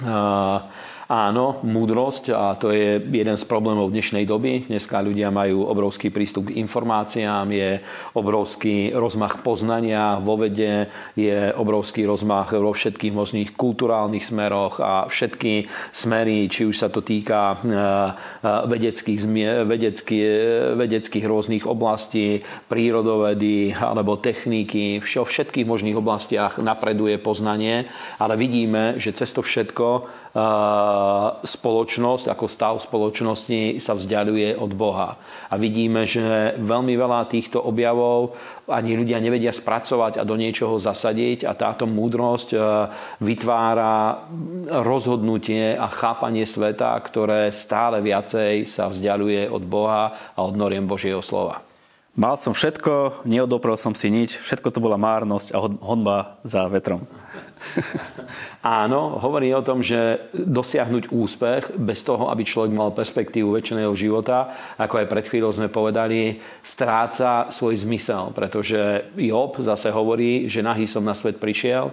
Uh, 0.00 0.64
Áno, 1.10 1.58
múdrosť 1.66 2.30
a 2.30 2.54
to 2.54 2.70
je 2.70 3.02
jeden 3.02 3.34
z 3.34 3.42
problémov 3.42 3.90
dnešnej 3.90 4.22
doby. 4.30 4.70
Dneska 4.70 5.02
ľudia 5.02 5.34
majú 5.34 5.66
obrovský 5.66 6.06
prístup 6.14 6.54
k 6.54 6.62
informáciám, 6.62 7.50
je 7.50 7.82
obrovský 8.14 8.94
rozmach 8.94 9.42
poznania 9.42 10.22
vo 10.22 10.38
vede, 10.38 10.86
je 11.18 11.50
obrovský 11.50 12.06
rozmach 12.06 12.54
vo 12.54 12.70
všetkých 12.70 13.10
možných 13.10 13.58
kulturálnych 13.58 14.22
smeroch 14.22 14.78
a 14.78 15.10
všetky 15.10 15.66
smery, 15.90 16.46
či 16.46 16.70
už 16.70 16.78
sa 16.78 16.86
to 16.86 17.02
týka 17.02 17.58
e, 17.58 17.66
e, 17.66 17.80
vedeckých, 18.70 19.20
vedeckých, 19.66 20.30
vedeckých 20.78 21.26
rôznych 21.26 21.66
oblastí, 21.66 22.46
prírodovedy 22.70 23.74
alebo 23.74 24.14
techniky, 24.14 25.02
vo 25.02 25.26
všetkých 25.26 25.66
možných 25.66 25.98
oblastiach 25.98 26.62
napreduje 26.62 27.18
poznanie, 27.18 27.90
ale 28.22 28.38
vidíme, 28.38 28.94
že 29.02 29.10
cez 29.10 29.34
to 29.34 29.42
všetko 29.42 30.19
spoločnosť, 31.42 32.30
ako 32.30 32.46
stav 32.46 32.78
spoločnosti 32.78 33.82
sa 33.82 33.98
vzdialuje 33.98 34.54
od 34.54 34.70
Boha. 34.78 35.18
A 35.50 35.58
vidíme, 35.58 36.06
že 36.06 36.54
veľmi 36.54 36.94
veľa 36.94 37.26
týchto 37.26 37.58
objavov 37.58 38.38
ani 38.70 38.94
ľudia 38.94 39.18
nevedia 39.18 39.50
spracovať 39.50 40.22
a 40.22 40.26
do 40.28 40.38
niečoho 40.38 40.78
zasadiť 40.78 41.42
a 41.42 41.58
táto 41.58 41.90
múdrosť 41.90 42.54
vytvára 43.18 44.22
rozhodnutie 44.86 45.74
a 45.74 45.90
chápanie 45.90 46.46
sveta, 46.46 46.94
ktoré 47.02 47.50
stále 47.50 47.98
viacej 47.98 48.70
sa 48.70 48.86
vzdialuje 48.86 49.50
od 49.50 49.66
Boha 49.66 50.34
a 50.38 50.40
od 50.46 50.54
noriem 50.54 50.86
Božieho 50.86 51.26
slova. 51.26 51.66
Mal 52.14 52.34
som 52.34 52.54
všetko, 52.54 53.22
neodoprel 53.26 53.78
som 53.78 53.94
si 53.94 54.10
nič, 54.10 54.38
všetko 54.38 54.74
to 54.74 54.82
bola 54.82 54.98
márnosť 54.98 55.54
a 55.54 55.58
honba 55.62 56.42
za 56.42 56.66
vetrom. 56.66 57.06
Áno, 58.84 59.20
hovorí 59.20 59.52
o 59.54 59.64
tom, 59.64 59.80
že 59.80 60.30
dosiahnuť 60.34 61.10
úspech 61.12 61.62
bez 61.76 62.04
toho, 62.04 62.28
aby 62.28 62.44
človek 62.44 62.72
mal 62.72 62.92
perspektívu 62.92 63.56
väčšného 63.56 63.92
života, 63.96 64.52
ako 64.76 65.00
aj 65.00 65.06
pred 65.10 65.24
chvíľou 65.28 65.52
sme 65.54 65.68
povedali, 65.72 66.40
stráca 66.60 67.48
svoj 67.48 67.80
zmysel, 67.84 68.32
pretože 68.36 69.12
Job 69.16 69.56
zase 69.60 69.88
hovorí, 69.92 70.48
že 70.50 70.64
nahý 70.64 70.84
som 70.84 71.04
na 71.04 71.16
svet 71.16 71.40
prišiel, 71.40 71.92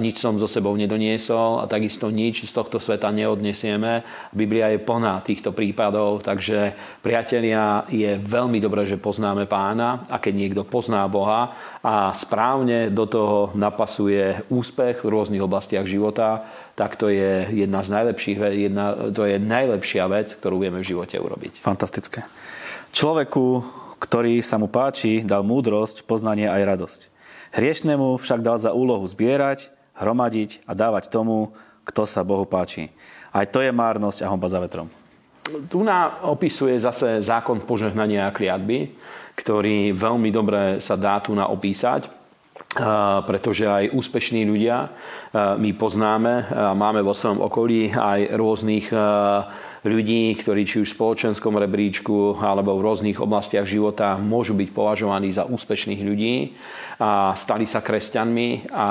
nič 0.00 0.16
som 0.20 0.38
so 0.40 0.48
sebou 0.48 0.74
nedoniesol 0.74 1.62
a 1.62 1.70
takisto 1.70 2.08
nič 2.08 2.46
z 2.46 2.52
tohto 2.52 2.80
sveta 2.80 3.10
neodnesieme. 3.12 4.04
Biblia 4.32 4.72
je 4.72 4.82
plná 4.82 5.20
týchto 5.24 5.52
prípadov, 5.52 6.24
takže 6.24 6.72
priatelia, 7.02 7.84
je 7.90 8.16
veľmi 8.16 8.58
dobré, 8.60 8.88
že 8.88 9.00
poznáme 9.00 9.48
pána 9.48 10.08
a 10.08 10.16
keď 10.20 10.34
niekto 10.34 10.62
pozná 10.64 11.04
Boha 11.08 11.52
a 11.86 12.10
správne 12.18 12.90
do 12.90 13.06
toho 13.06 13.54
napasuje 13.54 14.42
úspech 14.50 14.75
v 14.76 15.08
rôznych 15.08 15.40
oblastiach, 15.40 15.88
života, 15.88 16.44
tak 16.76 17.00
to 17.00 17.08
je 17.08 17.48
jedna 17.50 17.80
z 17.80 17.88
najlepších, 17.92 18.38
jedna, 18.68 18.86
to 19.10 19.24
je 19.24 19.40
najlepšia 19.40 20.04
vec, 20.12 20.36
ktorú 20.36 20.60
vieme 20.60 20.84
v 20.84 20.88
živote 20.92 21.16
urobiť. 21.16 21.64
Fantastické. 21.64 22.28
Človeku, 22.92 23.64
ktorý 23.96 24.44
sa 24.44 24.60
mu 24.60 24.68
páči, 24.68 25.24
dal 25.24 25.42
múdrosť, 25.44 26.04
poznanie 26.04 26.48
aj 26.48 26.62
radosť. 26.64 27.00
Hriešnemu 27.56 28.20
však 28.20 28.44
dal 28.44 28.60
za 28.60 28.76
úlohu 28.76 29.08
zbierať, 29.08 29.72
hromadiť 29.96 30.64
a 30.68 30.76
dávať 30.76 31.08
tomu, 31.08 31.56
kto 31.88 32.04
sa 32.04 32.20
Bohu 32.26 32.44
páči. 32.44 32.92
Aj 33.32 33.44
to 33.48 33.60
je 33.64 33.72
márnosť 33.72 34.24
a 34.24 34.30
homba 34.32 34.48
za 34.48 34.60
vetrom. 34.60 34.88
Tu 35.70 35.78
nám 35.80 36.26
opisuje 36.26 36.74
zase 36.76 37.22
zákon 37.22 37.62
požehnania 37.62 38.26
a 38.26 38.34
kliatby, 38.34 38.90
ktorý 39.38 39.94
veľmi 39.94 40.32
dobre 40.32 40.82
sa 40.82 40.98
dá 40.98 41.20
tu 41.22 41.36
na 41.36 41.46
opísať 41.46 42.15
pretože 43.24 43.64
aj 43.64 43.96
úspešní 43.96 44.44
ľudia 44.44 44.92
my 45.34 45.70
poznáme, 45.80 46.52
máme 46.76 47.00
vo 47.00 47.16
svojom 47.16 47.40
okolí 47.40 47.88
aj 47.88 48.36
rôznych 48.36 48.92
ľudí, 49.84 50.32
ktorí 50.40 50.64
či 50.64 50.80
už 50.80 50.92
v 50.92 50.96
spoločenskom 50.96 51.58
rebríčku 51.58 52.38
alebo 52.40 52.78
v 52.78 52.84
rôznych 52.86 53.18
oblastiach 53.20 53.68
života 53.68 54.16
môžu 54.16 54.56
byť 54.56 54.68
považovaní 54.72 55.34
za 55.34 55.44
úspešných 55.44 56.00
ľudí 56.00 56.34
a 56.96 57.36
stali 57.36 57.68
sa 57.68 57.84
kresťanmi 57.84 58.72
a 58.72 58.88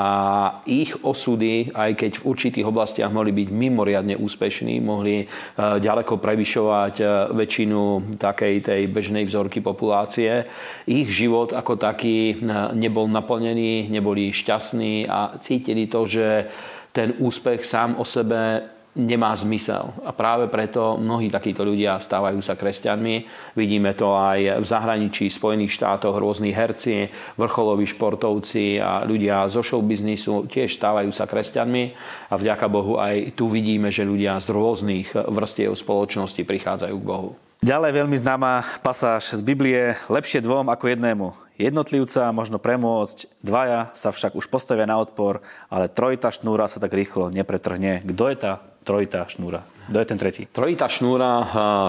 ich 0.69 0.93
osudy, 1.01 1.73
aj 1.73 1.97
keď 1.97 2.11
v 2.21 2.25
určitých 2.29 2.69
oblastiach 2.69 3.09
mohli 3.09 3.33
byť 3.33 3.49
mimoriadne 3.49 4.13
úspešní, 4.21 4.77
mohli 4.77 5.25
e, 5.25 5.25
ďaleko 5.57 6.21
prevyšovať 6.21 6.95
e, 7.01 7.05
väčšinu 7.33 7.81
takej 8.21 8.55
tej 8.61 8.81
bežnej 8.93 9.25
vzorky 9.25 9.57
populácie, 9.65 10.45
ich 10.85 11.09
život 11.09 11.57
ako 11.57 11.81
taký 11.81 12.37
e, 12.37 12.45
nebol 12.77 13.09
naplnený, 13.09 13.89
neboli 13.89 14.29
šťastní 14.29 15.09
a 15.09 15.41
cítili 15.41 15.89
to, 15.89 16.05
že 16.05 16.45
ten 16.93 17.17
úspech 17.17 17.65
sám 17.65 17.97
o 17.97 18.05
sebe 18.05 18.74
nemá 18.95 19.35
zmysel. 19.35 19.91
A 20.07 20.15
práve 20.15 20.47
preto 20.47 20.95
mnohí 20.95 21.27
takíto 21.27 21.67
ľudia 21.67 21.99
stávajú 21.99 22.39
sa 22.39 22.55
kresťanmi. 22.55 23.15
Vidíme 23.53 23.91
to 23.91 24.15
aj 24.15 24.63
v 24.63 24.65
zahraničí, 24.65 25.27
Spojených 25.27 25.75
štátoch, 25.75 26.15
rôzni 26.15 26.55
herci, 26.55 27.11
vrcholoví 27.35 27.83
športovci 27.85 28.79
a 28.79 29.03
ľudia 29.03 29.51
zo 29.51 29.59
showbiznisu 29.59 30.47
tiež 30.47 30.73
stávajú 30.79 31.11
sa 31.11 31.27
kresťanmi. 31.27 31.83
A 32.31 32.33
vďaka 32.39 32.65
Bohu 32.71 32.95
aj 32.95 33.35
tu 33.35 33.51
vidíme, 33.51 33.91
že 33.91 34.07
ľudia 34.07 34.39
z 34.39 34.47
rôznych 34.55 35.11
vrstiev 35.13 35.75
spoločnosti 35.75 36.41
prichádzajú 36.41 36.95
k 36.95 37.05
Bohu. 37.05 37.44
Ďalej 37.65 37.97
veľmi 37.97 38.13
známa 38.21 38.61
pasáž 38.85 39.33
z 39.33 39.41
Biblie. 39.41 39.97
Lepšie 40.05 40.37
dvom 40.37 40.69
ako 40.69 40.85
jednému. 40.85 41.33
Jednotlivca 41.57 42.29
možno 42.29 42.61
premôcť, 42.61 43.41
dvaja 43.41 43.89
sa 43.97 44.13
však 44.13 44.37
už 44.37 44.53
postavia 44.53 44.85
na 44.85 45.01
odpor, 45.01 45.41
ale 45.73 45.89
trojita 45.89 46.29
šnúra 46.29 46.69
sa 46.69 46.77
tak 46.77 46.93
rýchlo 46.93 47.33
nepretrhne. 47.33 48.05
Kto 48.05 48.29
je 48.29 48.37
tá 48.37 48.61
trojitá 48.85 49.25
šnúra. 49.25 49.65
Kto 49.89 49.97
je 49.97 50.05
ten 50.05 50.19
tretí? 50.21 50.45
Trojitá 50.45 50.85
šnúra, 50.85 51.31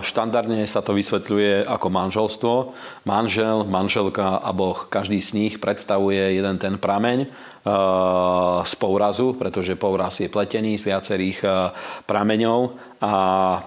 štandardne 0.01 0.65
sa 0.65 0.81
to 0.81 0.97
vysvetľuje 0.97 1.69
ako 1.69 1.87
manželstvo. 1.93 2.55
Manžel, 3.05 3.69
manželka 3.69 4.41
a 4.41 4.51
Boh, 4.57 4.89
každý 4.89 5.21
z 5.21 5.37
nich 5.37 5.55
predstavuje 5.61 6.41
jeden 6.41 6.57
ten 6.57 6.81
prameň 6.81 7.29
z 8.65 8.75
pourazu, 8.81 9.37
pretože 9.37 9.77
pouraz 9.77 10.25
je 10.25 10.33
pletený 10.33 10.81
z 10.81 10.89
viacerých 10.89 11.45
prameňov 12.09 12.73
a 12.97 13.13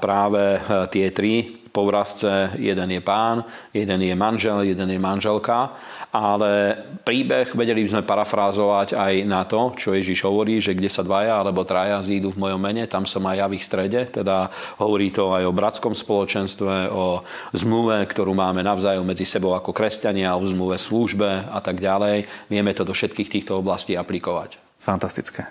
práve 0.02 0.58
tie 0.90 1.14
tri 1.14 1.59
pourazce, 1.72 2.58
jeden 2.58 2.90
je 2.92 3.02
pán, 3.02 3.46
jeden 3.74 4.02
je 4.02 4.16
manžel, 4.16 4.66
jeden 4.66 4.90
je 4.90 5.00
manželka 5.00 5.74
ale 6.10 6.74
príbeh 7.06 7.54
vedeli 7.54 7.86
by 7.86 7.90
sme 7.94 8.10
parafrázovať 8.10 8.98
aj 8.98 9.14
na 9.30 9.46
to, 9.46 9.78
čo 9.78 9.94
Ježiš 9.94 10.26
hovorí, 10.26 10.58
že 10.58 10.74
kde 10.74 10.90
sa 10.90 11.06
dvaja 11.06 11.38
alebo 11.38 11.62
traja 11.62 12.02
zídu 12.02 12.34
v 12.34 12.50
mojom 12.50 12.58
mene, 12.58 12.90
tam 12.90 13.06
som 13.06 13.22
aj 13.30 13.38
ja 13.38 13.46
v 13.46 13.56
ich 13.62 13.66
strede. 13.66 14.10
Teda 14.10 14.50
hovorí 14.82 15.14
to 15.14 15.30
aj 15.30 15.46
o 15.46 15.54
bratskom 15.54 15.94
spoločenstve, 15.94 16.90
o 16.90 17.22
zmluve, 17.54 18.02
ktorú 18.10 18.34
máme 18.34 18.66
navzájom 18.66 19.06
medzi 19.06 19.30
sebou 19.30 19.54
ako 19.54 19.70
kresťania, 19.70 20.34
o 20.34 20.42
zmluve 20.50 20.82
službe 20.82 21.46
a 21.46 21.60
tak 21.62 21.78
ďalej. 21.78 22.26
Vieme 22.50 22.74
to 22.74 22.82
do 22.82 22.94
všetkých 22.98 23.30
týchto 23.30 23.62
oblastí 23.62 23.94
aplikovať. 23.94 24.58
Fantastické. 24.82 25.46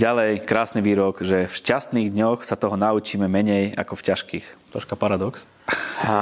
Ďalej, 0.00 0.48
krásny 0.48 0.80
výrok, 0.80 1.20
že 1.20 1.50
v 1.50 1.52
šťastných 1.52 2.08
dňoch 2.16 2.48
sa 2.48 2.56
toho 2.56 2.80
naučíme 2.80 3.28
menej 3.28 3.76
ako 3.76 4.00
v 4.00 4.06
ťažkých. 4.08 4.46
Troška 4.72 4.96
paradox. 4.96 5.57
A 6.08 6.16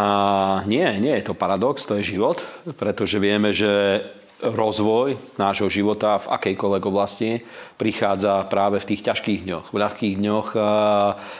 nie, 0.67 0.83
nie 0.99 1.15
je 1.23 1.31
to 1.31 1.39
paradox, 1.39 1.87
to 1.87 1.95
je 2.03 2.19
život, 2.19 2.43
pretože 2.75 3.23
vieme, 3.23 3.55
že 3.55 4.03
rozvoj 4.37 5.17
nášho 5.41 5.73
života 5.73 6.21
v 6.21 6.29
akejkoľvek 6.29 6.83
oblasti 6.85 7.41
prichádza 7.81 8.45
práve 8.53 8.77
v 8.85 8.89
tých 8.93 9.09
ťažkých 9.09 9.49
dňoch. 9.49 9.67
V 9.73 9.81
ľahkých 9.81 10.15
dňoch 10.21 10.49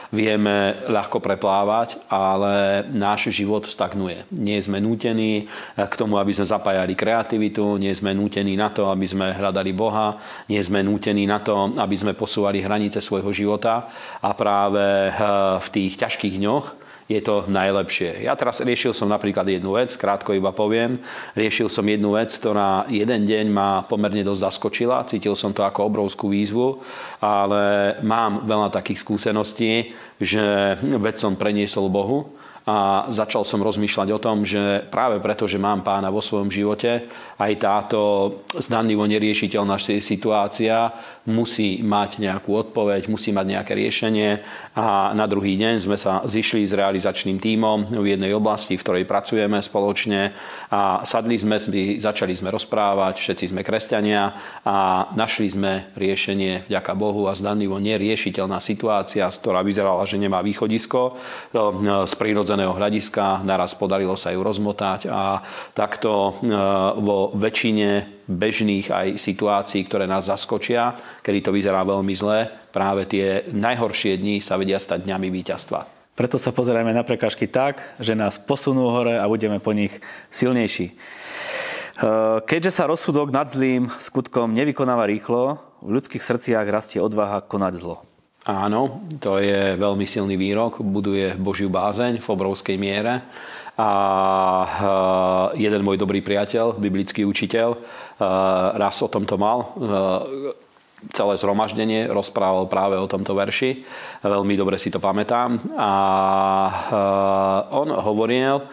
vieme 0.09 0.57
ľahko 0.89 1.21
preplávať, 1.21 2.01
ale 2.09 2.81
náš 2.89 3.29
život 3.29 3.69
stagnuje. 3.69 4.25
Nie 4.33 4.57
sme 4.65 4.81
nútení 4.81 5.45
eh, 5.45 5.85
k 5.85 5.93
tomu, 5.93 6.17
aby 6.17 6.33
sme 6.33 6.49
zapájali 6.49 6.97
kreativitu, 6.97 7.77
nie 7.77 7.93
sme 7.93 8.17
nútení 8.17 8.57
na 8.57 8.73
to, 8.73 8.89
aby 8.89 9.05
sme 9.05 9.29
hľadali 9.29 9.77
Boha, 9.77 10.17
nie 10.49 10.61
sme 10.65 10.81
nútení 10.81 11.29
na 11.29 11.37
to, 11.37 11.77
aby 11.77 11.93
sme 11.93 12.17
posúvali 12.17 12.65
hranice 12.65 12.97
svojho 12.97 13.29
života 13.29 13.93
a 14.25 14.33
práve 14.33 14.81
eh, 14.81 15.13
v 15.61 15.67
tých 15.69 16.01
ťažkých 16.01 16.41
dňoch 16.41 16.86
je 17.07 17.23
to 17.23 17.47
najlepšie. 17.47 18.27
Ja 18.27 18.35
teraz 18.35 18.59
riešil 18.59 18.91
som 18.91 19.07
napríklad 19.07 19.47
jednu 19.47 19.79
vec, 19.79 19.95
krátko 19.95 20.35
iba 20.35 20.51
poviem. 20.51 20.99
Riešil 21.39 21.71
som 21.71 21.87
jednu 21.87 22.19
vec, 22.19 22.35
ktorá 22.35 22.83
jeden 22.91 23.23
deň 23.23 23.45
ma 23.47 23.87
pomerne 23.87 24.27
dosť 24.27 24.43
zaskočila. 24.43 25.07
Cítil 25.07 25.31
som 25.39 25.55
to 25.55 25.63
ako 25.63 25.87
obrovskú 25.87 26.27
výzvu, 26.27 26.83
ale 27.23 27.95
mám 28.03 28.43
veľa 28.43 28.75
takých 28.75 28.99
skúseností, 29.07 29.95
že 30.19 30.75
vec 30.99 31.15
som 31.15 31.39
preniesol 31.39 31.87
Bohu 31.87 32.37
a 32.67 33.07
začal 33.07 33.47
som 33.47 33.63
rozmýšľať 33.63 34.11
o 34.11 34.19
tom, 34.19 34.43
že 34.43 34.83
práve 34.91 35.23
preto, 35.23 35.47
že 35.47 35.55
mám 35.55 35.87
pána 35.87 36.11
vo 36.11 36.19
svojom 36.19 36.51
živote, 36.51 37.07
aj 37.39 37.53
táto 37.63 37.99
zdanlivo 38.59 39.07
neriešiteľná 39.07 39.79
situácia 40.03 40.91
musí 41.27 41.79
mať 41.83 42.23
nejakú 42.23 42.51
odpoveď, 42.51 43.07
musí 43.07 43.31
mať 43.31 43.45
nejaké 43.45 43.71
riešenie. 43.71 44.29
A 44.75 45.11
na 45.15 45.27
druhý 45.27 45.55
deň 45.59 45.83
sme 45.83 45.95
sa 45.99 46.23
zišli 46.23 46.67
s 46.67 46.75
realizačným 46.75 47.39
tímom 47.39 47.87
v 47.91 48.15
jednej 48.15 48.31
oblasti, 48.35 48.75
v 48.75 48.83
ktorej 48.83 49.03
pracujeme 49.07 49.59
spoločne. 49.59 50.35
A 50.71 51.03
sadli 51.07 51.39
sme, 51.39 51.59
začali 51.99 52.33
sme 52.35 52.51
rozprávať, 52.51 53.19
všetci 53.19 53.51
sme 53.51 53.61
kresťania 53.63 54.23
a 54.63 55.07
našli 55.15 55.51
sme 55.51 55.91
riešenie 55.95 56.67
vďaka 56.67 56.91
Bohu 56.95 57.31
a 57.31 57.35
zdanlivo 57.35 57.79
neriešiteľná 57.79 58.59
situácia, 58.59 59.27
ktorá 59.27 59.63
vyzerala, 59.63 60.03
že 60.03 60.19
nemá 60.19 60.39
východisko 60.43 61.15
z 62.07 62.13
prírodzeného 62.15 62.56
prirodzeného 62.57 62.73
hľadiska, 62.73 63.45
naraz 63.45 63.77
podarilo 63.77 64.17
sa 64.17 64.33
ju 64.33 64.41
rozmotať 64.41 65.05
a 65.13 65.45
takto 65.77 66.09
e, 66.09 66.31
vo 66.97 67.29
väčšine 67.37 68.25
bežných 68.25 68.89
aj 68.89 69.07
situácií, 69.21 69.85
ktoré 69.85 70.09
nás 70.09 70.25
zaskočia, 70.25 70.97
kedy 71.21 71.45
to 71.45 71.53
vyzerá 71.53 71.85
veľmi 71.85 72.09
zle, 72.17 72.49
práve 72.73 73.05
tie 73.05 73.45
najhoršie 73.53 74.17
dni 74.17 74.41
sa 74.41 74.57
vedia 74.57 74.81
stať 74.81 75.05
dňami 75.05 75.29
víťazstva. 75.29 75.79
Preto 76.17 76.41
sa 76.41 76.49
pozerajme 76.49 76.97
na 76.97 77.05
prekažky 77.05 77.45
tak, 77.45 77.77
že 78.01 78.17
nás 78.17 78.41
posunú 78.41 78.89
hore 78.89 79.21
a 79.21 79.29
budeme 79.29 79.61
po 79.61 79.69
nich 79.77 79.93
silnejší. 80.33 80.89
E, 80.89 80.93
keďže 82.41 82.73
sa 82.73 82.89
rozsudok 82.89 83.29
nad 83.29 83.53
zlým 83.53 83.85
skutkom 84.01 84.49
nevykonáva 84.57 85.05
rýchlo, 85.05 85.61
v 85.85 85.93
ľudských 85.93 86.25
srdciach 86.25 86.65
rastie 86.65 86.97
odvaha 86.97 87.45
konať 87.45 87.73
zlo. 87.77 88.01
Áno, 88.47 89.03
to 89.19 89.43
je 89.43 89.75
veľmi 89.75 90.07
silný 90.07 90.39
výrok, 90.39 90.79
buduje 90.79 91.35
Božiu 91.35 91.67
bázeň 91.67 92.23
v 92.23 92.27
obrovskej 92.31 92.79
miere. 92.79 93.27
A 93.75 93.89
eh, 94.63 95.67
jeden 95.67 95.83
môj 95.83 95.99
dobrý 95.99 96.23
priateľ, 96.23 96.79
biblický 96.79 97.27
učiteľ, 97.27 97.69
eh, 97.75 97.81
raz 98.79 99.03
o 99.03 99.11
tomto 99.11 99.35
mal 99.35 99.59
eh, 99.59 100.55
celé 101.11 101.35
zhromaždenie 101.37 102.07
rozprával 102.07 102.71
práve 102.71 102.95
o 102.95 103.05
tomto 103.05 103.35
verši. 103.35 103.83
Veľmi 104.23 104.55
dobre 104.55 104.81
si 104.81 104.89
to 104.89 104.97
pamätám. 104.97 105.77
A 105.77 105.91
on 107.69 107.93
hovoril 107.93 108.65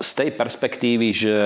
z 0.00 0.10
tej 0.16 0.32
perspektívy, 0.32 1.12
že 1.12 1.36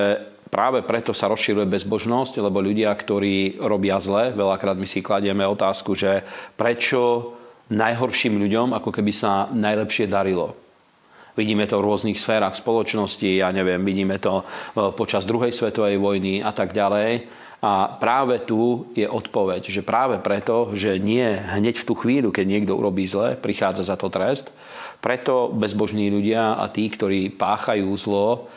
Práve 0.50 0.82
preto 0.82 1.14
sa 1.14 1.30
rozširuje 1.30 1.70
bezbožnosť, 1.70 2.42
lebo 2.42 2.58
ľudia, 2.58 2.90
ktorí 2.90 3.62
robia 3.62 4.02
zle, 4.02 4.34
veľakrát 4.34 4.74
my 4.74 4.86
si 4.86 4.98
kladieme 4.98 5.46
otázku, 5.46 5.94
že 5.94 6.26
prečo 6.58 7.32
najhorším 7.70 8.34
ľuďom 8.34 8.74
ako 8.74 8.90
keby 8.90 9.14
sa 9.14 9.46
najlepšie 9.54 10.10
darilo. 10.10 10.58
Vidíme 11.38 11.70
to 11.70 11.78
v 11.78 11.86
rôznych 11.86 12.18
sférach 12.18 12.58
spoločnosti, 12.58 13.30
ja 13.30 13.54
neviem, 13.54 13.86
vidíme 13.86 14.18
to 14.18 14.42
e, 14.42 14.90
počas 14.90 15.22
druhej 15.22 15.54
svetovej 15.54 16.02
vojny 16.02 16.42
a 16.42 16.50
tak 16.50 16.74
ďalej. 16.74 17.30
A 17.62 18.00
práve 18.02 18.42
tu 18.42 18.90
je 18.98 19.06
odpoveď, 19.06 19.62
že 19.70 19.86
práve 19.86 20.18
preto, 20.18 20.74
že 20.74 20.98
nie 20.98 21.22
hneď 21.38 21.78
v 21.78 21.86
tú 21.86 21.94
chvíľu, 21.94 22.34
keď 22.34 22.44
niekto 22.48 22.72
urobí 22.74 23.06
zle, 23.06 23.38
prichádza 23.38 23.86
za 23.86 23.94
to 23.94 24.10
trest, 24.10 24.50
preto 24.98 25.52
bezbožní 25.54 26.10
ľudia 26.10 26.58
a 26.58 26.66
tí, 26.72 26.90
ktorí 26.90 27.30
páchajú 27.36 27.88
zlo, 28.00 28.50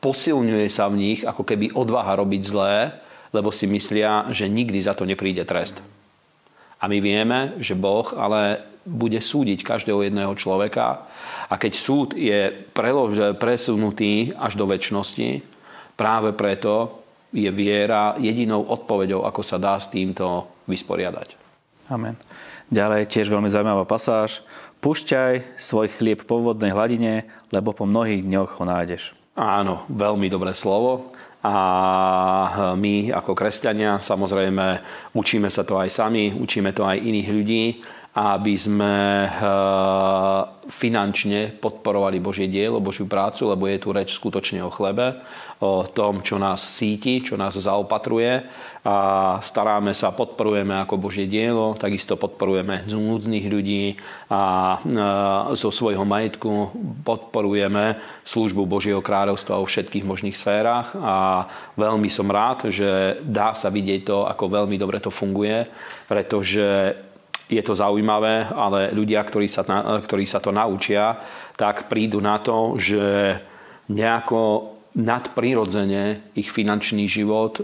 posilňuje 0.00 0.66
sa 0.72 0.88
v 0.88 0.98
nich 0.98 1.20
ako 1.22 1.44
keby 1.44 1.76
odvaha 1.76 2.16
robiť 2.16 2.42
zlé, 2.44 2.76
lebo 3.32 3.52
si 3.52 3.68
myslia, 3.68 4.28
že 4.32 4.48
nikdy 4.48 4.80
za 4.80 4.92
to 4.96 5.08
nepríde 5.08 5.44
trest. 5.44 5.80
A 6.82 6.90
my 6.90 6.98
vieme, 6.98 7.56
že 7.62 7.78
Boh 7.78 8.08
ale 8.18 8.64
bude 8.82 9.22
súdiť 9.22 9.62
každého 9.62 10.02
jedného 10.02 10.34
človeka 10.34 11.06
a 11.46 11.54
keď 11.54 11.72
súd 11.78 12.08
je 12.18 12.50
presunutý 13.38 14.34
až 14.34 14.58
do 14.58 14.66
väčšnosti, 14.66 15.38
práve 15.94 16.34
preto 16.34 17.04
je 17.30 17.48
viera 17.48 18.18
jedinou 18.18 18.66
odpoveďou, 18.66 19.22
ako 19.24 19.40
sa 19.40 19.56
dá 19.56 19.78
s 19.78 19.88
týmto 19.88 20.50
vysporiadať. 20.66 21.38
Amen. 21.88 22.18
Ďalej 22.72 23.08
tiež 23.08 23.28
veľmi 23.28 23.52
zaujímavá 23.52 23.84
pasáž. 23.84 24.40
Púšťaj 24.82 25.62
svoj 25.62 25.94
chlieb 25.94 26.26
po 26.26 26.42
vodnej 26.42 26.74
hladine, 26.74 27.30
lebo 27.54 27.70
po 27.70 27.86
mnohých 27.86 28.26
dňoch 28.26 28.58
ho 28.58 28.64
nájdeš. 28.66 29.14
Áno, 29.38 29.86
veľmi 29.86 30.26
dobré 30.26 30.58
slovo. 30.58 31.14
A 31.42 32.74
my 32.74 33.14
ako 33.14 33.30
kresťania 33.34 34.02
samozrejme 34.02 34.82
učíme 35.14 35.46
sa 35.54 35.62
to 35.62 35.78
aj 35.78 35.86
sami, 35.86 36.34
učíme 36.34 36.74
to 36.74 36.82
aj 36.82 36.98
iných 36.98 37.28
ľudí 37.30 37.64
aby 38.12 38.60
sme 38.60 39.24
eh, 39.24 39.40
finančne 40.68 41.56
podporovali 41.56 42.20
Božie 42.20 42.44
dielo, 42.44 42.76
Božiu 42.76 43.08
prácu, 43.08 43.48
lebo 43.48 43.64
je 43.64 43.80
tu 43.80 43.88
reč 43.88 44.12
skutočne 44.12 44.60
o 44.60 44.68
chlebe, 44.68 45.16
o 45.64 45.88
tom, 45.88 46.20
čo 46.20 46.36
nás 46.36 46.60
síti, 46.60 47.24
čo 47.24 47.40
nás 47.40 47.56
zaopatruje. 47.56 48.44
A 48.82 49.38
staráme 49.46 49.94
sa, 49.94 50.12
podporujeme 50.12 50.74
ako 50.82 50.98
Božie 50.98 51.30
dielo, 51.30 51.78
takisto 51.78 52.18
podporujeme 52.18 52.84
núdznych 52.84 53.46
ľudí 53.48 53.96
a 54.28 54.76
eh, 54.76 55.56
zo 55.56 55.72
svojho 55.72 56.04
majetku 56.04 56.68
podporujeme 57.08 57.96
službu 58.28 58.68
Božieho 58.68 59.00
kráľovstva 59.00 59.56
vo 59.56 59.64
všetkých 59.64 60.04
možných 60.04 60.36
sférach. 60.36 60.92
A 61.00 61.48
veľmi 61.80 62.12
som 62.12 62.28
rád, 62.28 62.68
že 62.68 63.24
dá 63.24 63.56
sa 63.56 63.72
vidieť 63.72 64.04
to, 64.04 64.28
ako 64.28 64.52
veľmi 64.52 64.76
dobre 64.76 65.00
to 65.00 65.08
funguje, 65.08 65.64
pretože 66.04 66.92
je 67.52 67.64
to 67.64 67.74
zaujímavé, 67.76 68.48
ale 68.48 68.92
ľudia, 68.96 69.20
ktorí 69.24 69.48
sa, 69.48 69.64
ktorí 70.00 70.24
sa 70.24 70.40
to 70.40 70.54
naučia, 70.54 71.20
tak 71.56 71.88
prídu 71.92 72.20
na 72.20 72.40
to, 72.40 72.80
že 72.80 73.36
nejako 73.92 74.72
nadprirodzene 74.92 76.36
ich 76.36 76.52
finančný 76.52 77.08
život 77.08 77.56
e, 77.56 77.62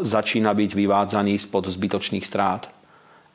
začína 0.00 0.56
byť 0.56 0.70
vyvádzaný 0.72 1.36
spod 1.36 1.68
zbytočných 1.68 2.24
strát 2.24 2.81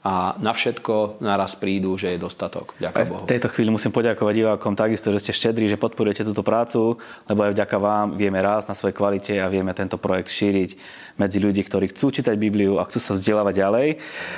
a 0.07 0.39
na 0.39 0.55
všetko 0.55 1.19
naraz 1.19 1.59
prídu, 1.59 1.99
že 1.99 2.15
je 2.15 2.23
dostatok. 2.23 2.71
Ďakujem 2.79 3.07
Bohu. 3.11 3.23
V 3.27 3.31
tejto 3.35 3.51
chvíli 3.51 3.67
musím 3.67 3.91
poďakovať 3.91 4.33
divákom 4.39 4.71
takisto, 4.71 5.11
že 5.11 5.19
ste 5.19 5.35
štedrí, 5.35 5.67
že 5.67 5.75
podporujete 5.75 6.23
túto 6.23 6.47
prácu, 6.47 6.95
lebo 7.27 7.43
aj 7.43 7.51
vďaka 7.51 7.75
vám 7.75 8.15
vieme 8.15 8.39
rásť 8.39 8.71
na 8.71 8.75
svojej 8.79 8.95
kvalite 8.95 9.35
a 9.35 9.51
vieme 9.51 9.75
tento 9.75 9.99
projekt 9.99 10.31
šíriť 10.31 10.79
medzi 11.19 11.43
ľudí, 11.43 11.59
ktorí 11.59 11.91
chcú 11.91 12.15
čítať 12.15 12.39
Bibliu 12.39 12.79
a 12.79 12.87
chcú 12.87 13.03
sa 13.03 13.19
vzdelávať 13.19 13.53
ďalej. 13.59 13.87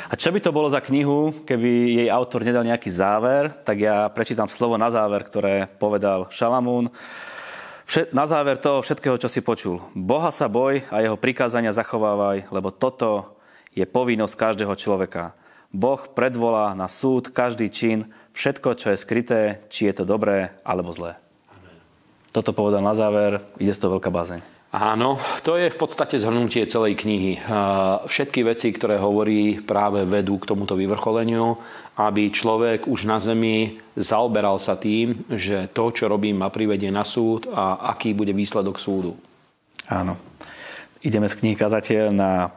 A 0.09 0.13
čo 0.17 0.33
by 0.33 0.39
to 0.41 0.49
bolo 0.49 0.73
za 0.73 0.81
knihu, 0.81 1.45
keby 1.45 2.01
jej 2.01 2.09
autor 2.09 2.41
nedal 2.41 2.65
nejaký 2.65 2.89
záver, 2.89 3.53
tak 3.61 3.77
ja 3.77 4.09
prečítam 4.09 4.49
slovo 4.49 4.73
na 4.73 4.89
záver, 4.89 5.21
ktoré 5.21 5.69
povedal 5.77 6.33
Šalamún. 6.33 6.89
Na 8.09 8.25
záver 8.25 8.57
toho 8.57 8.81
všetkého, 8.81 9.21
čo 9.21 9.29
si 9.29 9.45
počul. 9.45 9.85
Boha 9.93 10.33
sa 10.33 10.49
boj 10.49 10.81
a 10.89 11.05
jeho 11.05 11.17
prikázania 11.17 11.73
zachovávaj, 11.73 12.49
lebo 12.49 12.73
toto 12.73 13.37
je 13.73 13.85
povinnosť 13.85 14.33
každého 14.33 14.73
človeka. 14.73 15.37
Boh 15.69 16.01
predvolá 16.17 16.73
na 16.73 16.89
súd 16.89 17.29
každý 17.29 17.69
čin, 17.69 18.09
všetko, 18.33 18.73
čo 18.73 18.89
je 18.93 18.97
skryté, 18.97 19.41
či 19.69 19.85
je 19.85 20.01
to 20.01 20.03
dobré 20.05 20.57
alebo 20.65 20.89
zlé. 20.89 21.17
Toto 22.33 22.53
povedal 22.53 22.81
na 22.81 22.93
záver, 22.93 23.41
ide 23.57 23.73
z 23.73 23.81
toho 23.81 23.97
veľká 23.97 24.09
bázeň. 24.09 24.41
Áno, 24.69 25.17
to 25.41 25.57
je 25.57 25.73
v 25.73 25.79
podstate 25.81 26.21
zhrnutie 26.21 26.61
celej 26.69 26.93
knihy. 27.01 27.41
Všetky 28.05 28.45
veci, 28.45 28.69
ktoré 28.69 29.01
hovorí, 29.01 29.57
práve 29.65 30.05
vedú 30.05 30.37
k 30.37 30.45
tomuto 30.45 30.77
vyvrcholeniu, 30.77 31.57
aby 31.97 32.29
človek 32.29 32.85
už 32.85 33.09
na 33.09 33.17
zemi 33.17 33.81
zaoberal 33.97 34.61
sa 34.61 34.77
tým, 34.77 35.25
že 35.25 35.73
to, 35.73 35.89
čo 35.89 36.05
robím, 36.05 36.37
ma 36.37 36.53
privedie 36.53 36.93
na 36.93 37.01
súd 37.01 37.49
a 37.49 37.81
aký 37.97 38.13
bude 38.13 38.29
výsledok 38.29 38.77
súdu. 38.77 39.17
Áno. 39.89 40.21
Ideme 41.01 41.25
z 41.25 41.41
knihy 41.41 41.57
kazateľ 41.57 42.13
na 42.13 42.53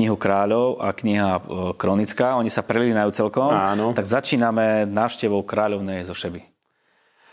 knihu 0.00 0.16
kráľov 0.16 0.80
a 0.80 0.96
kniha 0.96 1.30
e, 1.36 1.40
kronická, 1.76 2.40
oni 2.40 2.48
sa 2.48 2.64
prelínajú 2.64 3.12
celkom, 3.12 3.52
Áno. 3.52 3.92
tak 3.92 4.08
začíname 4.08 4.88
návštevou 4.88 5.44
kráľovnej 5.44 6.08
zo 6.08 6.16
Šeby. 6.16 6.40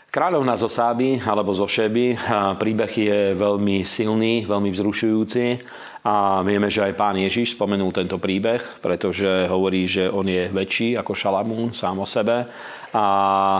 Kráľovna 0.08 0.56
zo 0.56 0.72
Sáby 0.72 1.20
alebo 1.20 1.52
zo 1.52 1.68
Šeby. 1.68 2.16
Príbeh 2.56 2.92
je 2.96 3.18
veľmi 3.36 3.84
silný, 3.84 4.48
veľmi 4.48 4.72
vzrušujúci 4.72 5.60
a 6.00 6.40
vieme, 6.40 6.72
že 6.72 6.80
aj 6.80 6.96
pán 6.96 7.20
Ježiš 7.20 7.52
spomenul 7.52 7.92
tento 7.92 8.16
príbeh, 8.16 8.80
pretože 8.80 9.44
hovorí, 9.52 9.84
že 9.84 10.08
on 10.08 10.24
je 10.24 10.48
väčší 10.48 10.96
ako 10.96 11.12
Šalamún 11.12 11.76
sám 11.76 12.00
o 12.00 12.08
sebe 12.08 12.48
a 12.96 13.06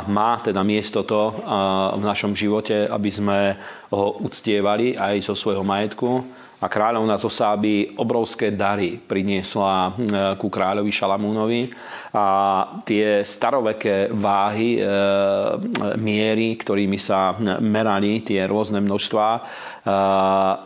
má 0.08 0.40
teda 0.40 0.64
miesto 0.64 1.04
to 1.04 1.36
v 2.00 2.00
našom 2.00 2.32
živote, 2.32 2.88
aby 2.88 3.10
sme 3.12 3.38
ho 3.92 4.16
uctievali 4.24 4.96
aj 4.96 5.28
zo 5.28 5.36
svojho 5.36 5.60
majetku 5.60 6.37
a 6.58 6.66
kráľovna 6.66 7.14
zo 7.14 7.30
Sáby 7.30 7.94
obrovské 8.02 8.50
dary 8.50 8.98
priniesla 8.98 9.94
ku 10.34 10.50
kráľovi 10.50 10.90
Šalamúnovi 10.90 11.70
a 12.10 12.26
tie 12.82 13.22
staroveké 13.22 14.10
váhy, 14.10 14.80
e, 14.80 14.82
miery, 16.00 16.58
ktorými 16.58 16.98
sa 16.98 17.36
merali 17.62 18.24
tie 18.24 18.48
rôzne 18.48 18.80
množstva, 18.80 19.26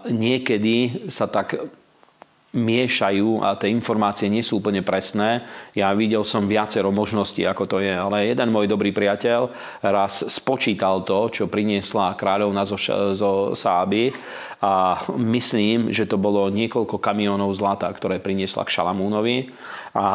niekedy 0.09 1.07
sa 1.11 1.27
tak 1.29 1.59
miešajú 2.53 3.41
a 3.41 3.57
tie 3.57 3.73
informácie 3.73 4.29
nie 4.29 4.45
sú 4.45 4.61
úplne 4.61 4.85
presné. 4.85 5.41
Ja 5.73 5.89
videl 5.97 6.21
som 6.21 6.45
viacero 6.45 6.93
možností, 6.93 7.49
ako 7.49 7.65
to 7.65 7.77
je, 7.81 7.89
ale 7.89 8.29
jeden 8.29 8.53
môj 8.53 8.69
dobrý 8.69 8.93
priateľ 8.93 9.49
raz 9.81 10.29
spočítal 10.29 11.01
to, 11.01 11.33
čo 11.33 11.49
priniesla 11.49 12.13
kráľovna 12.13 12.69
zo, 12.69 12.77
zo 13.17 13.33
Sáby 13.57 14.13
a 14.63 15.03
myslím, 15.19 15.91
že 15.91 16.07
to 16.07 16.15
bolo 16.15 16.47
niekoľko 16.47 17.03
kamionov 17.03 17.51
zlata, 17.59 17.91
ktoré 17.91 18.23
priniesla 18.23 18.63
k 18.63 18.79
Šalamúnovi 18.79 19.51
a 19.91 20.09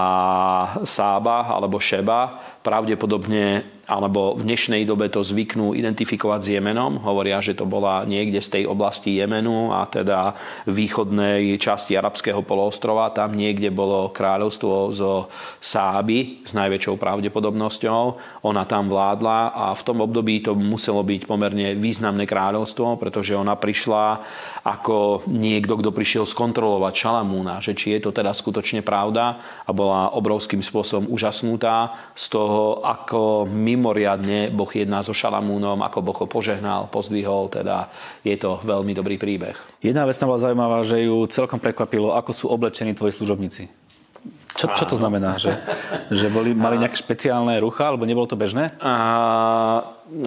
Sába 0.87 1.51
alebo 1.51 1.83
Šeba 1.83 2.39
pravdepodobne 2.63 3.77
alebo 3.87 4.35
v 4.35 4.43
dnešnej 4.43 4.83
dobe 4.83 5.07
to 5.07 5.23
zvyknú 5.23 5.71
identifikovať 5.71 6.39
s 6.43 6.51
Jemenom. 6.59 6.99
Hovoria, 6.99 7.39
že 7.39 7.55
to 7.55 7.63
bola 7.63 8.03
niekde 8.03 8.43
z 8.43 8.59
tej 8.59 8.63
oblasti 8.67 9.15
Jemenu 9.15 9.71
a 9.71 9.87
teda 9.87 10.35
východnej 10.67 11.55
časti 11.55 11.95
arabského 11.95 12.43
poloostrova. 12.43 13.15
Tam 13.15 13.31
niekde 13.31 13.71
bolo 13.71 14.11
kráľovstvo 14.11 14.91
zo 14.91 15.31
Sáby 15.63 16.43
s 16.43 16.51
najväčšou 16.51 16.99
pravdepodobnosťou. 16.99 18.03
Ona 18.43 18.67
tam 18.67 18.91
vládla 18.91 19.55
a 19.55 19.71
v 19.71 19.85
tom 19.87 20.03
období 20.03 20.43
to 20.43 20.51
muselo 20.51 20.99
byť 21.07 21.23
pomerne 21.23 21.79
významné 21.79 22.27
kráľovstvo, 22.27 22.99
pretože 22.99 23.39
ona 23.39 23.55
prišla 23.55 24.19
ako 24.63 25.25
niekto, 25.27 25.79
kto 25.79 25.89
prišiel 25.95 26.25
skontrolovať 26.27 26.93
Šalamúna, 26.93 27.63
že 27.63 27.73
či 27.73 27.95
je 27.97 28.03
to 28.03 28.11
teda 28.11 28.35
skutočne 28.35 28.83
pravda 28.83 29.39
a 29.65 29.71
bola 29.71 30.13
obrovským 30.13 30.59
spôsobom 30.59 31.09
úžasnutá 31.11 31.95
z 32.13 32.25
toho, 32.31 32.83
ako 32.83 33.47
mimoriadne 33.47 34.51
Boh 34.51 34.69
jedná 34.69 35.01
so 35.01 35.15
Šalamúnom, 35.15 35.79
ako 35.81 36.03
Boh 36.03 36.17
ho 36.17 36.27
požehnal, 36.27 36.91
pozdvihol, 36.91 37.49
teda 37.49 37.89
je 38.21 38.35
to 38.35 38.59
veľmi 38.61 38.91
dobrý 38.91 39.15
príbeh. 39.15 39.55
Jedna 39.79 40.03
vec 40.03 40.19
tam 40.19 40.33
bola 40.33 40.43
zaujímavá, 40.43 40.83
že 40.83 41.07
ju 41.07 41.23
celkom 41.31 41.61
prekvapilo, 41.63 42.13
ako 42.13 42.31
sú 42.35 42.45
oblečení 42.51 42.91
tvoji 42.91 43.15
služobníci. 43.15 43.86
Čo, 44.57 44.73
čo 44.73 44.85
to 44.89 44.95
znamená? 44.97 45.37
Že, 45.37 45.53
že 46.09 46.27
boli, 46.33 46.57
mali 46.57 46.81
nejaké 46.81 46.97
špeciálne 46.97 47.53
rucha, 47.61 47.93
alebo 47.93 48.09
nebolo 48.09 48.25
to 48.25 48.33
bežné? 48.33 48.73
A, 48.81 48.93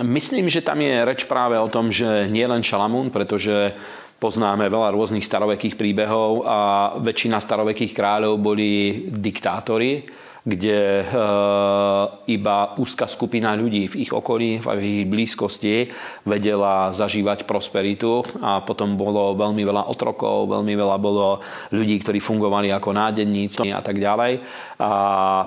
myslím, 0.07 0.47
že 0.47 0.63
tam 0.63 0.79
je 0.79 1.03
reč 1.03 1.27
práve 1.27 1.59
o 1.59 1.67
tom, 1.67 1.91
že 1.91 2.31
nie 2.31 2.47
len 2.47 2.63
Šalamún, 2.63 3.11
pretože 3.11 3.75
Poznáme 4.21 4.69
veľa 4.69 4.93
rôznych 4.93 5.25
starovekých 5.25 5.81
príbehov 5.81 6.45
a 6.45 6.93
väčšina 7.01 7.41
starovekých 7.41 7.97
kráľov 7.97 8.37
boli 8.37 9.09
diktátori 9.09 10.05
kde 10.41 11.05
eh, 11.05 12.33
iba 12.33 12.57
úzka 12.81 13.05
skupina 13.05 13.53
ľudí 13.53 13.93
v 13.93 14.09
ich 14.09 14.13
okolí, 14.13 14.61
v 14.61 14.67
ich 14.81 15.05
blízkosti 15.05 15.93
vedela 16.25 16.93
zažívať 16.97 17.45
prosperitu 17.45 18.25
a 18.41 18.65
potom 18.65 18.97
bolo 18.97 19.37
veľmi 19.37 19.61
veľa 19.61 19.93
otrokov, 19.93 20.49
veľmi 20.49 20.73
veľa 20.73 20.97
bolo 20.97 21.45
ľudí, 21.73 22.01
ktorí 22.01 22.19
fungovali 22.25 22.73
ako 22.73 22.91
nádenníci 22.97 23.69
a 23.69 23.85
tak 23.85 24.01
ďalej. 24.01 24.41
A 24.81 24.93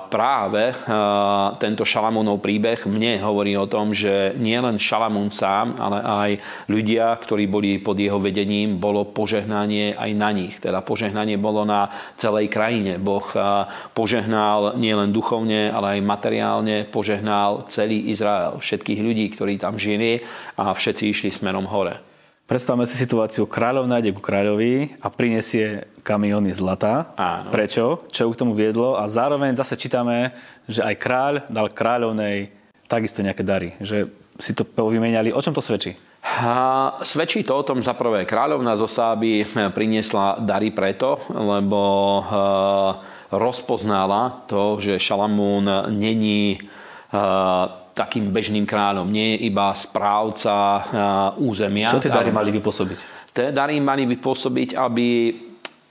práve 0.06 0.70
eh, 0.70 0.76
tento 1.58 1.82
Šalamúnov 1.82 2.38
príbeh 2.38 2.86
mne 2.86 3.18
hovorí 3.18 3.58
o 3.58 3.66
tom, 3.66 3.90
že 3.90 4.30
nie 4.38 4.54
len 4.54 4.78
Šalamún 4.78 5.34
sám, 5.34 5.74
ale 5.74 5.98
aj 6.06 6.30
ľudia, 6.70 7.18
ktorí 7.18 7.50
boli 7.50 7.82
pod 7.82 7.98
jeho 7.98 8.22
vedením, 8.22 8.78
bolo 8.78 9.10
požehnanie 9.10 9.98
aj 9.98 10.10
na 10.14 10.30
nich. 10.30 10.62
Teda 10.62 10.86
požehnanie 10.86 11.34
bolo 11.34 11.66
na 11.66 11.90
celej 12.14 12.46
krajine. 12.46 13.02
Boh 13.02 13.26
eh, 13.34 13.42
požehnal 13.90 14.78
nielen 14.78 15.10
duchovne, 15.10 15.66
ale 15.66 15.98
aj 15.98 16.06
materiálne 16.06 16.86
požehnal 16.86 17.66
celý 17.66 18.14
Izrael, 18.14 18.62
všetkých 18.62 19.02
ľudí, 19.02 19.34
ktorí 19.34 19.58
tam 19.58 19.82
žili 19.82 20.22
a 20.54 20.70
všetci 20.70 21.10
išli 21.10 21.34
smerom 21.34 21.66
hore. 21.66 22.13
Predstavme 22.44 22.84
si 22.84 23.00
situáciu, 23.00 23.48
kráľov 23.48 23.88
nájde 23.88 24.12
ku 24.12 24.20
kráľovi 24.20 25.00
a 25.00 25.08
prinesie 25.08 25.88
kamióny 26.04 26.52
zlata. 26.52 27.16
Áno. 27.16 27.48
Prečo? 27.48 28.04
Čo 28.12 28.28
k 28.28 28.36
tomu 28.36 28.52
viedlo? 28.52 29.00
A 29.00 29.08
zároveň 29.08 29.56
zase 29.56 29.80
čítame, 29.80 30.36
že 30.68 30.84
aj 30.84 30.94
kráľ 31.00 31.34
dal 31.48 31.72
kráľovnej 31.72 32.52
takisto 32.84 33.24
nejaké 33.24 33.40
dary. 33.40 33.72
Že 33.80 34.12
si 34.36 34.52
to 34.52 34.68
povymenali. 34.68 35.32
O 35.32 35.40
čom 35.40 35.56
to 35.56 35.64
svedčí? 35.64 35.96
A 36.20 37.00
svedčí 37.00 37.48
to 37.48 37.56
o 37.56 37.64
tom, 37.64 37.80
za 37.80 37.96
prvé, 37.96 38.28
kráľovná 38.28 38.76
zo 38.76 38.92
Sáby 38.92 39.48
priniesla 39.72 40.36
dary 40.44 40.68
preto, 40.68 41.24
lebo 41.32 41.80
rozpoznala 43.32 44.44
to, 44.44 44.76
že 44.84 45.00
Šalamún 45.00 45.64
není 45.96 46.60
takým 47.94 48.34
bežným 48.34 48.66
kráľom, 48.66 49.06
nie 49.06 49.38
iba 49.46 49.70
správca 49.72 50.82
územia. 51.38 51.94
Čo 51.94 52.02
tie 52.02 52.10
dary 52.10 52.34
mali 52.34 52.50
vypôsobiť? 52.50 52.98
Tie 53.30 53.50
dary 53.54 53.78
mali 53.78 54.02
vypôsobiť, 54.06 54.74
aby 54.74 55.06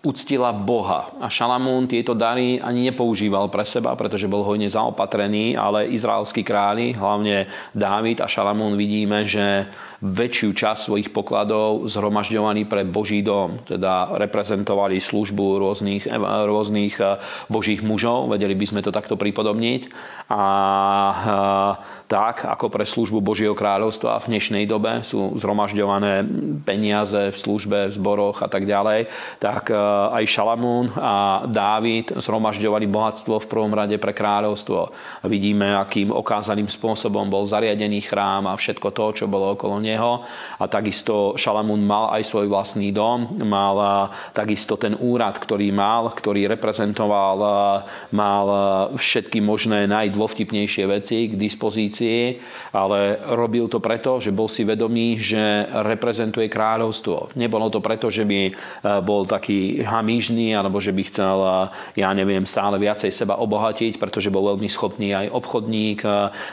uctila 0.04 0.52
Boha. 0.52 1.16
A 1.24 1.32
Šalamún 1.32 1.88
tieto 1.88 2.12
dary 2.12 2.60
ani 2.60 2.92
nepoužíval 2.92 3.48
pre 3.48 3.64
seba, 3.64 3.96
pretože 3.96 4.28
bol 4.28 4.44
hojne 4.44 4.68
zaopatrený, 4.68 5.56
ale 5.56 5.88
izraelskí 5.96 6.44
králi, 6.44 6.92
hlavne 6.92 7.48
Dávid 7.72 8.20
a 8.20 8.28
Šalamún 8.28 8.76
vidíme, 8.76 9.24
že 9.24 9.64
väčšiu 10.04 10.52
časť 10.52 10.80
svojich 10.84 11.10
pokladov 11.16 11.88
zhromažďovaní 11.88 12.68
pre 12.68 12.84
Boží 12.84 13.24
dom. 13.24 13.56
Teda 13.64 14.12
reprezentovali 14.20 15.00
službu 15.00 15.64
rôznych, 15.64 16.04
rôznych 16.44 17.00
eh, 17.00 17.24
božích 17.48 17.80
mužov, 17.80 18.28
vedeli 18.28 18.52
by 18.52 18.66
sme 18.68 18.82
to 18.84 18.92
takto 18.92 19.16
pripodobniť. 19.16 19.88
A 20.28 20.44
eh, 21.16 22.02
tak, 22.12 22.44
ako 22.44 22.68
pre 22.68 22.84
službu 22.84 23.24
Božieho 23.24 23.56
kráľovstva 23.56 24.20
v 24.22 24.36
dnešnej 24.36 24.68
dobe 24.68 25.02
sú 25.08 25.34
zhromažďované 25.40 26.28
peniaze 26.62 27.32
v 27.32 27.38
službe, 27.38 27.90
v 27.90 27.96
zboroch 27.96 28.44
a 28.44 28.52
tak 28.52 28.68
ďalej, 28.68 29.08
tak 29.40 29.72
eh, 29.72 29.80
aj 30.20 30.24
Šalamún 30.28 30.92
a 31.00 31.48
Dávid 31.48 32.12
zhromažďovali 32.12 32.86
bohatstvo 32.92 33.40
v 33.40 33.50
prvom 33.50 33.72
rade 33.72 33.96
pre 34.04 34.12
kráľovstvo. 34.12 34.92
Vidíme, 35.32 35.80
akým 35.80 36.12
okázaným 36.12 36.68
spôsobom 36.68 37.32
bol 37.32 37.48
zariadený 37.48 38.04
chrám 38.04 38.52
a 38.52 38.60
všetko 38.60 38.92
to, 38.92 39.24
čo 39.24 39.26
bolo 39.32 39.56
okolo 39.56 39.80
neho 39.80 39.93
neho 39.94 40.26
a 40.58 40.66
takisto 40.66 41.38
Šalamún 41.38 41.86
mal 41.86 42.10
aj 42.18 42.26
svoj 42.26 42.50
vlastný 42.50 42.90
dom, 42.90 43.38
mal 43.46 44.10
takisto 44.34 44.76
ten 44.76 44.98
úrad, 44.98 45.38
ktorý 45.38 45.70
mal, 45.70 46.10
ktorý 46.10 46.50
reprezentoval, 46.50 47.38
mal 48.12 48.48
všetky 48.98 49.40
možné 49.40 49.86
najdôvtipnejšie 49.86 50.84
veci 50.90 51.30
k 51.30 51.38
dispozícii, 51.38 52.22
ale 52.74 53.22
robil 53.38 53.70
to 53.70 53.78
preto, 53.78 54.18
že 54.18 54.34
bol 54.34 54.50
si 54.50 54.66
vedomý, 54.66 55.22
že 55.22 55.70
reprezentuje 55.86 56.50
kráľovstvo. 56.50 57.36
Nebolo 57.38 57.70
to 57.70 57.80
preto, 57.84 58.10
že 58.10 58.26
by 58.26 58.54
bol 59.04 59.26
taký 59.28 59.84
hamížný 59.84 60.56
alebo 60.56 60.80
že 60.80 60.96
by 60.96 61.04
chcel, 61.10 61.38
ja 61.98 62.10
neviem, 62.14 62.46
stále 62.48 62.78
viacej 62.80 63.12
seba 63.12 63.40
obohatiť, 63.40 63.98
pretože 63.98 64.32
bol 64.32 64.56
veľmi 64.56 64.70
schopný 64.70 65.12
aj 65.14 65.28
obchodník. 65.34 66.00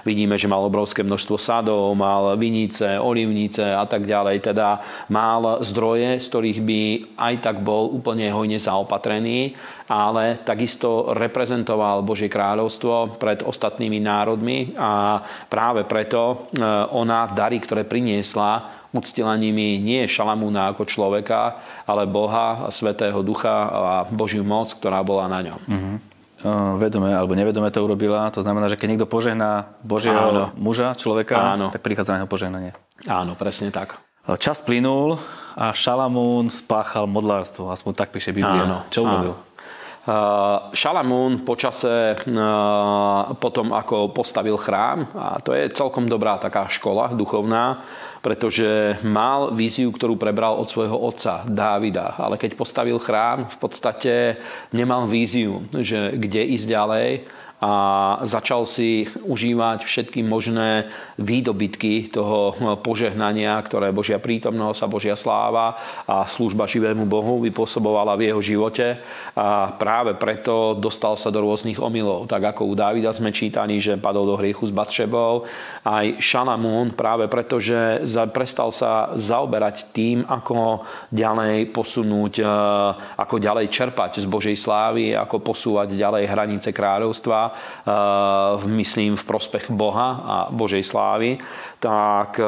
Vidíme, 0.03 0.40
že 0.40 0.50
mal 0.50 0.64
obrovské 0.64 1.05
množstvo 1.05 1.37
sadov, 1.37 1.92
mal 1.94 2.35
vinice, 2.40 2.96
oliv 2.96 3.19
pivnice 3.20 3.76
a 3.76 3.85
tak 3.85 4.09
ďalej. 4.09 4.40
Teda 4.40 4.80
mal 5.12 5.61
zdroje, 5.61 6.24
z 6.24 6.26
ktorých 6.33 6.61
by 6.64 6.80
aj 7.20 7.35
tak 7.44 7.56
bol 7.61 7.92
úplne 7.92 8.33
hojne 8.33 8.56
zaopatrený, 8.56 9.52
ale 9.92 10.40
takisto 10.40 11.12
reprezentoval 11.12 12.00
Božie 12.00 12.33
kráľovstvo 12.33 13.20
pred 13.20 13.44
ostatnými 13.44 14.00
národmi 14.00 14.72
a 14.80 15.20
práve 15.52 15.85
preto 15.85 16.48
e, 16.56 16.64
ona 16.96 17.28
dary, 17.28 17.61
ktoré 17.61 17.85
priniesla, 17.85 18.88
uctila 18.96 19.37
nimi 19.37 19.76
nie 19.76 20.09
Šalamúna 20.09 20.72
ako 20.72 20.88
človeka, 20.88 21.61
ale 21.85 22.09
Boha, 22.09 22.72
Svetého 22.72 23.20
Ducha 23.20 23.56
a 23.68 23.92
Božiu 24.09 24.42
moc, 24.42 24.72
ktorá 24.80 25.04
bola 25.04 25.28
na 25.28 25.40
ňom. 25.44 25.61
Mm-hmm 25.68 26.10
vedome 26.81 27.12
alebo 27.12 27.37
nevedome 27.37 27.68
to 27.68 27.85
urobila. 27.85 28.33
To 28.33 28.40
znamená, 28.40 28.72
že 28.72 28.81
keď 28.81 28.88
niekto 28.96 29.09
požehná 29.09 29.76
Božieho 29.85 30.16
Áno. 30.16 30.44
muža, 30.57 30.96
človeka, 30.96 31.57
Áno. 31.57 31.68
tak 31.68 31.85
prichádza 31.85 32.16
na 32.16 32.24
jeho 32.24 32.31
požehnanie. 32.31 32.72
Áno, 33.05 33.37
presne 33.37 33.68
tak. 33.68 34.00
Čas 34.40 34.61
plynul 34.62 35.18
a 35.59 35.72
Šalamún 35.74 36.53
spáchal 36.53 37.09
modlárstvo, 37.11 37.72
aspoň 37.72 37.92
tak 37.96 38.09
píše 38.14 38.31
Biblia. 38.31 38.62
Áno, 38.68 38.79
Čo 38.92 39.05
urobil? 39.05 39.35
Šalamún 40.72 41.44
počase 41.44 42.16
potom, 43.37 43.66
ako 43.76 44.11
postavil 44.16 44.57
chrám, 44.57 45.12
a 45.12 45.38
to 45.44 45.53
je 45.53 45.68
celkom 45.76 46.09
dobrá 46.09 46.40
taká 46.40 46.66
škola 46.72 47.12
duchovná, 47.12 47.85
pretože 48.20 49.00
mal 49.00 49.56
víziu, 49.56 49.88
ktorú 49.88 50.20
prebral 50.20 50.61
od 50.61 50.68
svojho 50.68 50.96
otca 50.96 51.44
Dávida. 51.48 52.20
Ale 52.20 52.37
keď 52.37 52.56
postavil 52.56 53.00
chrám, 53.00 53.48
v 53.48 53.59
podstate 53.59 54.12
nemal 54.76 55.09
víziu, 55.09 55.64
že 55.72 56.12
kde 56.16 56.52
ísť 56.52 56.66
ďalej 56.68 57.09
a 57.61 57.73
začal 58.25 58.64
si 58.64 59.05
užívať 59.20 59.85
všetky 59.85 60.25
možné 60.25 60.88
výdobytky 61.20 62.09
toho 62.09 62.57
požehnania, 62.81 63.61
ktoré 63.61 63.92
Božia 63.92 64.16
prítomnosť 64.16 64.81
a 64.81 64.88
Božia 64.88 65.12
sláva 65.12 65.77
a 66.09 66.25
služba 66.25 66.64
živému 66.64 67.05
Bohu 67.05 67.44
vypôsobovala 67.44 68.16
v 68.16 68.33
jeho 68.33 68.40
živote 68.40 68.96
a 69.37 69.77
práve 69.77 70.16
preto 70.16 70.73
dostal 70.73 71.20
sa 71.20 71.29
do 71.29 71.44
rôznych 71.44 71.77
omylov. 71.77 72.33
Tak 72.33 72.57
ako 72.57 72.73
u 72.73 72.75
Dávida 72.75 73.12
sme 73.12 73.29
čítani, 73.29 73.77
že 73.77 74.01
padol 74.01 74.25
do 74.25 74.40
hriechu 74.40 74.64
s 74.64 74.73
Batšebou, 74.73 75.44
aj 75.85 76.16
Šalamún 76.16 76.96
práve 76.96 77.29
preto, 77.29 77.61
že 77.61 78.01
prestal 78.33 78.73
sa 78.73 79.12
zaoberať 79.20 79.92
tým, 79.92 80.25
ako 80.25 80.85
ďalej 81.12 81.68
posunúť, 81.77 82.40
e, 82.40 82.44
ako 83.20 83.37
ďalej 83.37 83.68
čerpať 83.68 84.25
z 84.25 84.27
Božej 84.29 84.57
slávy, 84.57 85.12
ako 85.12 85.44
posúvať 85.44 85.92
ďalej 85.92 86.25
hranice 86.25 86.73
kráľovstva 86.73 87.50
myslím 88.65 89.17
v 89.17 89.25
prospech 89.25 89.71
Boha 89.71 90.21
a 90.25 90.47
Božej 90.51 90.83
slávy, 90.83 91.39
tak 91.79 92.41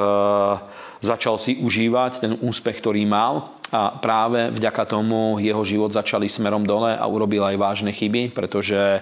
začal 1.03 1.37
si 1.37 1.59
užívať 1.59 2.23
ten 2.23 2.33
úspech, 2.39 2.79
ktorý 2.79 3.05
mal 3.05 3.61
a 3.73 3.89
práve 3.89 4.53
vďaka 4.53 4.85
tomu 4.85 5.41
jeho 5.41 5.65
život 5.65 5.89
začali 5.89 6.29
smerom 6.29 6.69
dole 6.69 6.93
a 6.93 7.09
urobil 7.09 7.41
aj 7.41 7.57
vážne 7.57 7.89
chyby, 7.89 8.37
pretože 8.37 8.77
e, 8.77 9.01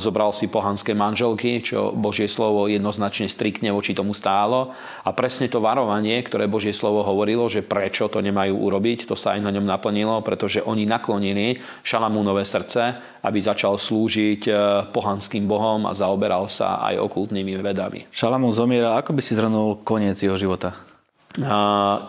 zobral 0.00 0.32
si 0.32 0.48
pohanské 0.48 0.96
manželky, 0.96 1.60
čo 1.60 1.92
Božie 1.92 2.24
slovo 2.24 2.64
jednoznačne 2.64 3.28
striktne 3.28 3.68
voči 3.68 3.92
tomu 3.92 4.16
stálo. 4.16 4.72
A 5.04 5.12
presne 5.12 5.52
to 5.52 5.60
varovanie, 5.60 6.16
ktoré 6.24 6.48
Božie 6.48 6.72
slovo 6.72 7.04
hovorilo, 7.04 7.44
že 7.52 7.60
prečo 7.60 8.08
to 8.08 8.24
nemajú 8.24 8.56
urobiť, 8.56 9.04
to 9.04 9.12
sa 9.12 9.36
aj 9.36 9.44
na 9.44 9.52
ňom 9.52 9.68
naplnilo, 9.68 10.24
pretože 10.24 10.64
oni 10.64 10.88
naklonili 10.88 11.60
Šalamúnové 11.84 12.48
srdce, 12.48 12.96
aby 13.20 13.38
začal 13.44 13.76
slúžiť 13.76 14.42
e, 14.48 14.52
pohanským 14.96 15.44
bohom 15.44 15.84
a 15.84 15.92
zaoberal 15.92 16.48
sa 16.48 16.80
aj 16.88 17.04
okultnými 17.04 17.60
vedami. 17.60 18.08
Šalamún 18.08 18.56
zomiera, 18.56 18.96
ako 18.96 19.12
by 19.12 19.20
si 19.20 19.36
zhrnul 19.36 19.84
koniec 19.84 20.16
jeho 20.24 20.40
života? 20.40 20.89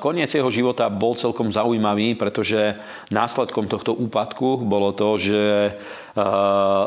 Koniec 0.01 0.31
jeho 0.33 0.51
života 0.51 0.89
bol 0.91 1.15
celkom 1.15 1.51
zaujímavý, 1.51 2.15
pretože 2.15 2.75
následkom 3.11 3.67
tohto 3.67 3.95
úpadku 3.95 4.59
bolo 4.63 4.91
to, 4.91 5.15
že 5.19 5.43
e, 5.67 5.71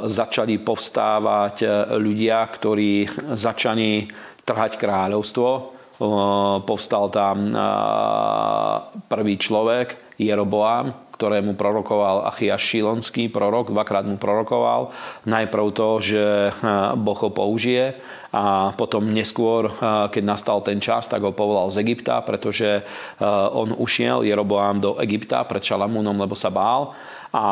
začali 0.09 0.61
povstávať 0.61 1.57
e, 1.62 1.66
ľudia, 1.96 2.44
ktorí 2.44 3.09
začali 3.38 4.09
trhať 4.44 4.76
kráľovstvo. 4.76 5.48
E, 5.52 5.61
povstal 6.68 7.09
tam 7.09 7.37
prvý 9.09 9.35
človek, 9.40 10.18
Jeroboám, 10.20 11.03
ktorému 11.14 11.55
prorokoval 11.55 12.27
Achiaš 12.27 12.61
Šilonský 12.61 13.31
prorok, 13.31 13.70
dvakrát 13.70 14.03
mu 14.03 14.18
prorokoval. 14.18 14.90
Najprv 15.31 15.66
to, 15.70 15.88
že 16.03 16.50
Boh 16.98 17.18
ho 17.22 17.31
použije 17.31 17.94
a 18.35 18.74
potom 18.74 19.14
neskôr, 19.14 19.70
keď 20.11 20.22
nastal 20.27 20.59
ten 20.66 20.83
čas, 20.83 21.07
tak 21.07 21.22
ho 21.22 21.31
povolal 21.31 21.70
z 21.70 21.87
Egypta, 21.87 22.18
pretože 22.27 22.83
on 23.55 23.70
ušiel 23.79 24.27
Jeroboám 24.27 24.83
do 24.83 24.90
Egypta 24.98 25.46
pred 25.46 25.62
Šalamúnom, 25.62 26.18
lebo 26.18 26.35
sa 26.35 26.50
bál. 26.50 26.90
A 27.31 27.46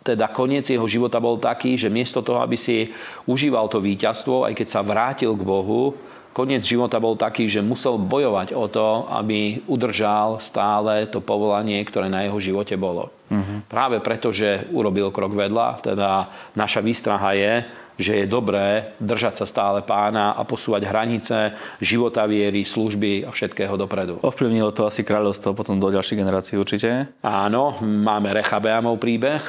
teda 0.00 0.32
koniec 0.32 0.64
jeho 0.72 0.88
života 0.88 1.20
bol 1.20 1.36
taký, 1.36 1.76
že 1.76 1.92
miesto 1.92 2.24
toho, 2.24 2.40
aby 2.40 2.56
si 2.56 2.88
užíval 3.28 3.68
to 3.68 3.84
víťazstvo, 3.84 4.48
aj 4.48 4.56
keď 4.56 4.68
sa 4.72 4.80
vrátil 4.80 5.36
k 5.36 5.44
Bohu, 5.44 5.92
koniec 6.32 6.62
života 6.62 7.02
bol 7.02 7.18
taký, 7.18 7.50
že 7.50 7.64
musel 7.64 7.98
bojovať 7.98 8.54
o 8.54 8.70
to, 8.70 9.10
aby 9.10 9.64
udržal 9.66 10.38
stále 10.38 11.08
to 11.10 11.18
povolanie, 11.18 11.82
ktoré 11.82 12.06
na 12.06 12.26
jeho 12.26 12.38
živote 12.38 12.78
bolo. 12.78 13.10
Uh-huh. 13.28 13.60
Práve 13.68 14.00
preto, 14.00 14.32
že 14.32 14.64
urobil 14.72 15.12
krok 15.12 15.34
vedľa, 15.34 15.82
teda 15.84 16.30
naša 16.56 16.80
výstraha 16.80 17.34
je, 17.36 17.54
že 17.98 18.22
je 18.22 18.30
dobré 18.30 18.94
držať 19.02 19.42
sa 19.42 19.46
stále 19.50 19.82
pána 19.82 20.38
a 20.38 20.46
posúvať 20.46 20.86
hranice 20.86 21.58
života, 21.82 22.30
viery, 22.30 22.62
služby 22.62 23.26
a 23.26 23.34
všetkého 23.34 23.74
dopredu. 23.74 24.22
Ovplyvnilo 24.22 24.70
to 24.70 24.86
asi 24.86 25.02
kráľovstvo 25.02 25.50
potom 25.52 25.82
do 25.82 25.90
ďalších 25.90 26.22
generácií 26.22 26.54
určite? 26.54 27.10
Áno, 27.26 27.74
máme 27.82 28.30
Rechabeamov 28.30 29.02
príbeh. 29.02 29.42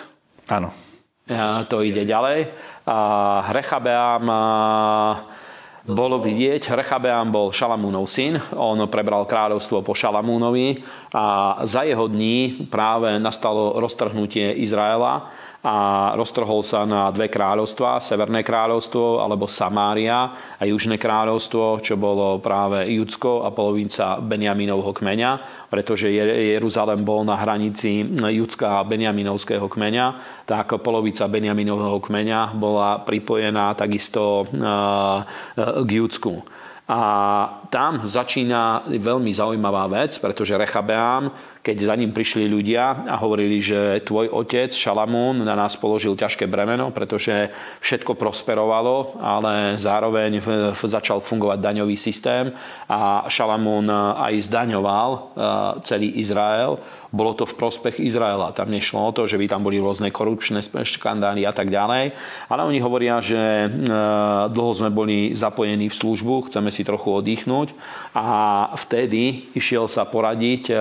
Áno. 0.49 0.73
A 1.29 1.61
to 1.69 1.85
ide 1.85 2.09
ďalej. 2.09 2.49
A 2.89 2.97
Rechabeam 3.53 4.25
bolo 5.89 6.21
vidieť, 6.21 6.77
Rechabeam 6.77 7.33
bol 7.33 7.49
Šalamúnov 7.49 8.05
syn, 8.05 8.37
on 8.53 8.85
prebral 8.85 9.25
kráľovstvo 9.25 9.81
po 9.81 9.97
Šalamúnovi 9.97 10.85
a 11.09 11.57
za 11.65 11.81
jeho 11.81 12.05
dní 12.05 12.69
práve 12.69 13.17
nastalo 13.17 13.81
roztrhnutie 13.81 14.53
Izraela 14.61 15.33
a 15.59 16.15
roztrhol 16.15 16.63
sa 16.63 16.87
na 16.87 17.11
dve 17.11 17.27
kráľovstvá, 17.27 17.99
Severné 17.99 18.47
kráľovstvo 18.47 19.19
alebo 19.19 19.43
Samária 19.43 20.31
a 20.55 20.63
Južné 20.63 20.95
kráľovstvo, 20.95 21.83
čo 21.83 21.99
bolo 21.99 22.39
práve 22.39 22.87
Judsko 22.87 23.43
a 23.43 23.51
polovica 23.51 24.23
Benjaminovho 24.23 24.95
kmeňa, 24.95 25.31
pretože 25.67 26.07
Jeruzalem 26.55 27.03
bol 27.03 27.27
na 27.27 27.35
hranici 27.35 28.07
Judska 28.07 28.79
a 28.79 28.87
Benjaminovského 28.87 29.67
kmeňa, 29.67 30.05
tak 30.47 30.79
polovica 30.79 31.27
Benjaminovho 31.27 31.99
kmeňa 31.99 32.55
bola 32.55 33.03
pripojená 33.03 33.75
takisto 33.75 34.47
k 35.59 35.89
Judsku. 35.91 36.39
A 36.89 37.01
tam 37.69 38.09
začína 38.09 38.89
veľmi 38.89 39.29
zaujímavá 39.29 39.85
vec, 39.85 40.17
pretože 40.17 40.57
Rechabeám 40.57 41.29
keď 41.59 41.77
za 41.85 41.95
ním 41.95 42.15
prišli 42.15 42.47
ľudia 42.47 43.05
a 43.05 43.19
hovorili, 43.19 43.59
že 43.59 44.01
tvoj 44.07 44.31
otec 44.31 44.71
Šalamún 44.71 45.43
na 45.43 45.53
nás 45.53 45.75
položil 45.75 46.15
ťažké 46.15 46.47
bremeno, 46.47 46.89
pretože 46.95 47.51
všetko 47.83 48.15
prosperovalo, 48.15 49.19
ale 49.19 49.75
zároveň 49.75 50.39
začal 50.73 51.19
fungovať 51.19 51.59
daňový 51.59 51.93
systém 51.99 52.49
a 52.87 53.27
Šalamún 53.27 53.91
aj 53.91 54.49
zdaňoval 54.49 55.09
e, 55.11 55.19
celý 55.83 56.17
Izrael. 56.17 56.79
Bolo 57.09 57.33
to 57.33 57.49
v 57.49 57.57
prospech 57.57 57.97
Izraela. 58.05 58.53
Tam 58.53 58.69
nešlo 58.69 59.09
o 59.09 59.15
to, 59.15 59.25
že 59.25 59.41
by 59.41 59.49
tam 59.49 59.65
boli 59.65 59.81
rôzne 59.81 60.13
korupčné 60.13 60.61
škandály 60.61 61.41
a 61.41 61.49
tak 61.49 61.73
ďalej. 61.73 62.13
Ale 62.53 62.61
oni 62.61 62.77
hovoria, 62.77 63.17
že 63.17 63.65
e, 63.65 63.67
dlho 64.53 64.73
sme 64.77 64.93
boli 64.93 65.33
zapojení 65.33 65.89
v 65.89 65.97
službu, 65.97 66.53
chceme 66.53 66.69
si 66.69 66.85
trochu 66.85 67.09
oddychnúť 67.09 67.73
a 68.13 68.69
vtedy 68.77 69.49
išiel 69.57 69.89
sa 69.89 70.05
poradiť 70.05 70.69
e, 70.69 70.73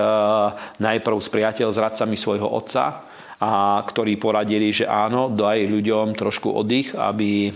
najprv 0.77 1.17
s 1.17 1.29
priateľ 1.33 1.73
s 1.73 1.81
radcami 1.81 2.13
svojho 2.13 2.45
otca, 2.45 3.09
a 3.39 3.79
ktorí 3.87 4.19
poradili, 4.19 4.67
že 4.75 4.83
áno, 4.83 5.31
daj 5.31 5.63
ľuďom 5.63 6.11
trošku 6.11 6.51
oddych, 6.51 6.91
aby, 6.91 7.47
e, 7.47 7.51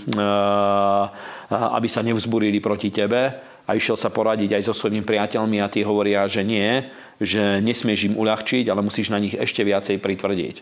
aby 1.52 1.88
sa 1.92 2.00
nevzburili 2.00 2.64
proti 2.64 2.88
tebe 2.88 3.22
a 3.64 3.70
išiel 3.76 4.00
sa 4.00 4.12
poradiť 4.12 4.60
aj 4.60 4.64
so 4.64 4.74
svojimi 4.76 5.04
priateľmi 5.04 5.60
a 5.60 5.72
tí 5.72 5.84
hovoria, 5.84 6.24
že 6.28 6.44
nie, 6.44 6.88
že 7.22 7.62
nesmieš 7.62 8.14
im 8.14 8.18
uľahčiť, 8.18 8.70
ale 8.70 8.86
musíš 8.86 9.10
na 9.14 9.22
nich 9.22 9.36
ešte 9.38 9.62
viacej 9.62 10.00
pritvrdiť. 10.02 10.56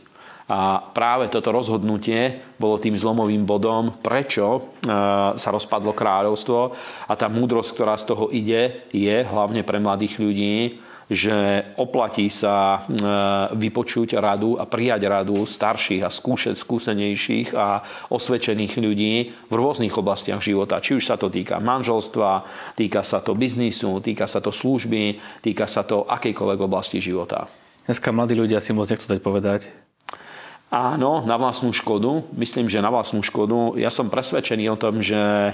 A 0.51 0.83
práve 0.91 1.31
toto 1.31 1.55
rozhodnutie 1.55 2.43
bolo 2.59 2.75
tým 2.75 2.99
zlomovým 2.99 3.47
bodom, 3.47 3.95
prečo 4.03 4.59
e, 4.59 4.61
sa 5.39 5.49
rozpadlo 5.53 5.95
kráľovstvo 5.95 6.59
a 7.07 7.13
tá 7.15 7.31
múdrosť, 7.31 7.71
ktorá 7.71 7.95
z 7.95 8.05
toho 8.11 8.27
ide, 8.35 8.83
je 8.91 9.23
hlavne 9.23 9.63
pre 9.63 9.79
mladých 9.79 10.19
ľudí, 10.19 10.81
že 11.11 11.67
oplatí 11.75 12.31
sa 12.31 12.79
e, 12.79 12.79
vypočuť 13.59 14.15
radu 14.15 14.55
a 14.55 14.63
prijať 14.63 15.11
radu 15.11 15.43
starších 15.43 16.07
a 16.07 16.09
skúšať 16.09 16.55
skúsenejších 16.55 17.51
a 17.51 17.83
osvedčených 18.07 18.79
ľudí 18.79 19.13
v 19.51 19.53
rôznych 19.53 19.91
oblastiach 19.91 20.39
života. 20.39 20.79
Či 20.79 21.03
už 21.03 21.03
sa 21.03 21.19
to 21.19 21.27
týka 21.27 21.59
manželstva, 21.59 22.47
týka 22.79 23.03
sa 23.03 23.19
to 23.19 23.35
biznisu, 23.35 23.99
týka 23.99 24.23
sa 24.23 24.39
to 24.39 24.55
služby, 24.55 25.19
týka 25.43 25.67
sa 25.67 25.83
to 25.83 26.07
akejkoľvek 26.07 26.59
oblasti 26.63 27.03
života. 27.03 27.51
Dneska 27.91 28.15
mladí 28.15 28.39
ľudia 28.39 28.63
si 28.63 28.71
moc 28.71 28.87
nechcú 28.87 29.11
dať 29.11 29.19
povedať, 29.19 29.61
Áno, 30.71 31.27
na 31.27 31.35
vlastnú 31.35 31.75
škodu. 31.75 32.23
Myslím, 32.31 32.71
že 32.71 32.79
na 32.79 32.87
vlastnú 32.87 33.19
škodu. 33.19 33.75
Ja 33.75 33.91
som 33.91 34.07
presvedčený 34.07 34.71
o 34.71 34.79
tom, 34.79 35.03
že 35.03 35.19
e, 35.19 35.53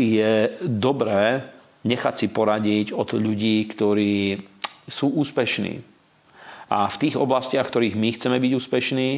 je 0.00 0.56
dobré 0.64 1.44
nechať 1.82 2.14
si 2.14 2.26
poradiť 2.30 2.94
od 2.94 3.14
ľudí, 3.18 3.66
ktorí 3.66 4.38
sú 4.86 5.10
úspešní. 5.18 5.82
A 6.72 6.88
v 6.88 7.00
tých 7.04 7.20
oblastiach, 7.20 7.68
v 7.68 7.72
ktorých 7.72 7.96
my 8.00 8.08
chceme 8.16 8.36
byť 8.40 8.52
úspešní, 8.56 9.10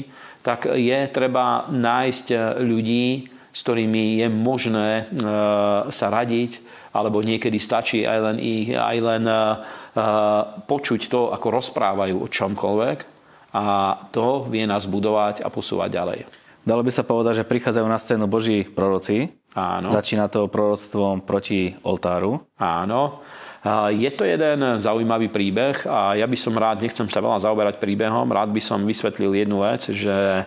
tak 0.42 0.66
je 0.66 0.98
treba 1.09 1.70
nájsť 1.70 2.59
ľudí, 2.61 3.31
s 3.55 3.61
ktorými 3.62 4.18
je 4.18 4.27
možné 4.27 4.88
e, 4.90 5.05
sa 5.94 6.11
radiť, 6.11 6.59
alebo 6.90 7.22
niekedy 7.22 7.62
stačí 7.62 8.03
aj 8.03 8.18
len, 8.18 8.37
ich, 8.42 8.74
aj 8.74 8.96
len 8.98 9.24
e, 9.31 9.38
počuť 10.66 11.00
to, 11.07 11.31
ako 11.31 11.46
rozprávajú 11.55 12.16
o 12.18 12.27
čomkoľvek 12.27 12.98
a 13.55 13.64
to 14.11 14.50
vie 14.50 14.66
nás 14.66 14.90
budovať 14.90 15.46
a 15.46 15.48
posúvať 15.55 15.90
ďalej. 15.94 16.20
Dalo 16.64 16.81
by 16.81 16.88
sa 16.88 17.05
povedať, 17.05 17.44
že 17.44 17.48
prichádzajú 17.48 17.87
na 17.87 18.00
scénu 18.00 18.24
Boží 18.24 18.64
proroci. 18.64 19.29
Áno. 19.53 19.92
Začína 19.92 20.33
to 20.33 20.48
proroctvom 20.48 21.20
proti 21.22 21.77
oltáru. 21.85 22.40
Áno. 22.57 23.20
Je 23.92 24.12
to 24.12 24.29
jeden 24.29 24.77
zaujímavý 24.77 25.33
príbeh 25.33 25.88
a 25.88 26.12
ja 26.12 26.29
by 26.29 26.37
som 26.37 26.53
rád, 26.53 26.85
nechcem 26.85 27.09
sa 27.09 27.24
veľa 27.24 27.40
zaoberať 27.48 27.81
príbehom, 27.81 28.29
rád 28.29 28.53
by 28.53 28.61
som 28.61 28.85
vysvetlil 28.85 29.33
jednu 29.33 29.64
vec, 29.64 29.88
že 29.88 30.44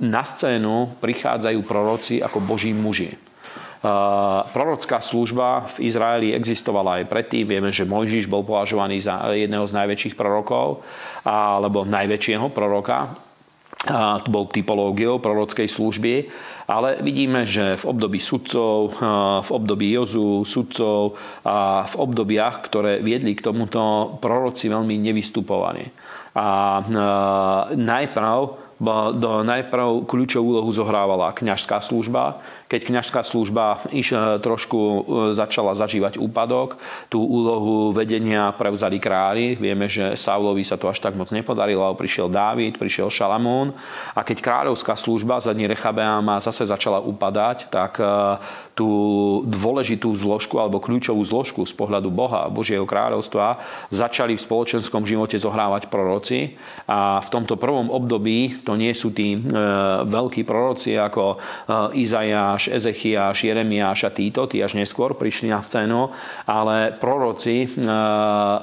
na 0.00 0.22
scénu 0.24 0.96
prichádzajú 0.96 1.60
proroci 1.68 2.24
ako 2.24 2.40
boží 2.40 2.72
muži. 2.72 3.12
Prorocká 4.48 5.04
služba 5.04 5.68
v 5.76 5.92
Izraeli 5.92 6.32
existovala 6.32 7.04
aj 7.04 7.08
predtým. 7.12 7.44
Vieme, 7.44 7.68
že 7.68 7.84
Mojžiš 7.84 8.32
bol 8.32 8.40
považovaný 8.40 9.04
za 9.04 9.20
jedného 9.36 9.68
z 9.68 9.76
najväčších 9.76 10.16
prorokov, 10.16 10.80
alebo 11.20 11.84
najväčšieho 11.84 12.48
proroka. 12.48 13.12
To 13.84 14.28
bol 14.32 14.48
typológiou 14.48 15.20
prorockej 15.20 15.68
služby. 15.68 16.14
Ale 16.64 16.96
vidíme, 17.04 17.44
že 17.44 17.76
v 17.76 17.84
období 17.84 18.16
sudcov, 18.16 18.96
v 19.44 19.50
období 19.52 19.92
Jozu, 19.92 20.48
sudcov 20.48 21.20
a 21.44 21.84
v 21.84 21.94
obdobiach, 22.00 22.64
ktoré 22.64 23.04
viedli 23.04 23.36
k 23.36 23.44
tomuto, 23.44 24.16
proroci 24.16 24.72
veľmi 24.72 24.96
nevystupovali. 24.96 25.84
A 26.34 26.80
najprv 27.76 28.64
do 29.14 29.46
najprv 29.46 30.02
kľúčovú 30.04 30.58
úlohu 30.58 30.70
zohrávala 30.74 31.30
kňažská 31.30 31.78
služba, 31.78 32.42
keď 32.64 32.80
kňažská 32.88 33.20
služba 33.22 33.84
iš, 33.92 34.16
e, 34.16 34.40
trošku 34.40 34.78
e, 34.80 35.00
začala 35.36 35.76
zažívať 35.76 36.16
úpadok, 36.16 36.80
tú 37.12 37.20
úlohu 37.20 37.92
vedenia 37.92 38.50
prevzali 38.56 38.96
králi. 38.96 39.54
Vieme, 39.54 39.86
že 39.86 40.16
Saulovi 40.16 40.64
sa 40.64 40.80
to 40.80 40.88
až 40.88 41.00
tak 41.04 41.12
moc 41.14 41.28
nepodarilo, 41.28 41.84
prišiel 41.94 42.32
Dávid, 42.32 42.80
prišiel 42.80 43.12
Šalamún. 43.12 43.76
A 44.16 44.24
keď 44.24 44.40
kráľovská 44.40 44.96
služba 44.96 45.44
za 45.44 45.52
dní 45.52 45.68
Rechabeáma 45.68 46.40
zase 46.40 46.64
začala 46.64 47.04
upadať, 47.04 47.68
tak 47.68 48.00
e, 48.00 48.04
tú 48.74 48.90
dôležitú 49.46 50.10
zložku 50.18 50.58
alebo 50.58 50.82
kľúčovú 50.82 51.22
zložku 51.22 51.62
z 51.62 51.74
pohľadu 51.78 52.10
Boha, 52.10 52.50
Božieho 52.50 52.82
kráľovstva 52.82 53.62
začali 53.94 54.34
v 54.34 54.42
spoločenskom 54.42 55.06
živote 55.06 55.38
zohrávať 55.38 55.86
proroci. 55.86 56.58
A 56.90 57.22
v 57.22 57.28
tomto 57.30 57.54
prvom 57.54 57.86
období 57.86 58.66
to 58.66 58.74
nie 58.74 58.90
sú 58.90 59.14
tí 59.14 59.38
veľkí 60.10 60.42
proroci 60.42 60.98
ako 60.98 61.38
Izajáš, 61.94 62.53
Izajáš, 62.54 62.70
Ezechiáš, 62.70 63.44
Jeremiáš 63.44 64.06
a 64.06 64.10
títo, 64.14 64.46
tí 64.46 64.62
až 64.62 64.78
neskôr 64.78 65.18
prišli 65.18 65.50
na 65.50 65.58
scénu, 65.58 66.14
ale 66.46 66.94
proroci 66.94 67.66
e, 67.66 67.68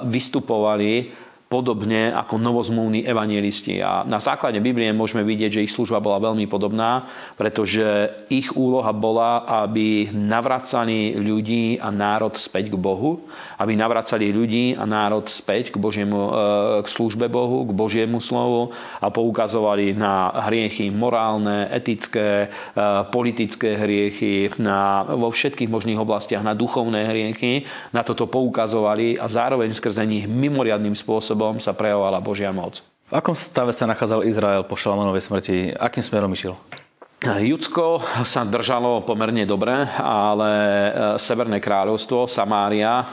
vystupovali 0.08 1.21
podobne 1.52 2.08
ako 2.16 2.40
novozmluvní 2.40 3.04
evangelisti. 3.04 3.84
A 3.84 4.08
na 4.08 4.24
základe 4.24 4.56
Biblie 4.64 4.88
môžeme 4.96 5.20
vidieť, 5.20 5.60
že 5.60 5.64
ich 5.68 5.74
služba 5.76 6.00
bola 6.00 6.32
veľmi 6.32 6.48
podobná, 6.48 7.04
pretože 7.36 8.08
ich 8.32 8.56
úloha 8.56 8.88
bola, 8.96 9.44
aby 9.44 10.08
navracali 10.08 11.12
ľudí 11.20 11.76
a 11.76 11.92
národ 11.92 12.32
späť 12.40 12.72
k 12.72 12.80
Bohu, 12.80 13.28
aby 13.60 13.76
navracali 13.76 14.32
ľudí 14.32 14.72
a 14.80 14.88
národ 14.88 15.28
späť 15.28 15.68
k, 15.68 15.76
Božiemu, 15.76 16.16
e, 16.16 16.30
k 16.80 16.88
službe 16.88 17.28
Bohu, 17.28 17.68
k 17.68 17.76
Božiemu 17.76 18.24
slovu 18.24 18.72
a 19.04 19.12
poukazovali 19.12 19.92
na 19.92 20.32
hriechy 20.48 20.88
morálne, 20.88 21.68
etické, 21.68 22.48
e, 22.48 22.80
politické 23.12 23.76
hriechy, 23.76 24.56
na, 24.56 25.04
vo 25.04 25.28
všetkých 25.28 25.68
možných 25.68 26.00
oblastiach, 26.00 26.40
na 26.40 26.56
duchovné 26.56 27.04
hriechy. 27.12 27.68
Na 27.92 28.00
toto 28.00 28.24
poukazovali 28.24 29.20
a 29.20 29.28
zároveň 29.28 29.76
skrze 29.76 30.06
nich 30.08 30.24
mimoriadným 30.24 30.96
spôsobom 30.96 31.41
spôsobom 31.42 31.58
sa 31.58 31.74
prejavovala 31.74 32.22
Božia 32.22 32.54
moc. 32.54 32.78
V 33.10 33.18
akom 33.18 33.34
stave 33.34 33.74
sa 33.74 33.90
nachádzal 33.90 34.22
Izrael 34.24 34.62
po 34.62 34.78
Šalamonovej 34.78 35.26
smrti? 35.26 35.56
Akým 35.74 36.06
smerom 36.06 36.30
išiel? 36.30 36.54
Judsko 37.22 38.02
sa 38.26 38.42
držalo 38.42 39.06
pomerne 39.06 39.46
dobre, 39.46 39.70
ale 39.94 40.50
e, 40.50 40.90
Severné 41.22 41.62
kráľovstvo, 41.62 42.26
Samária, 42.26 42.98
e, 42.98 43.04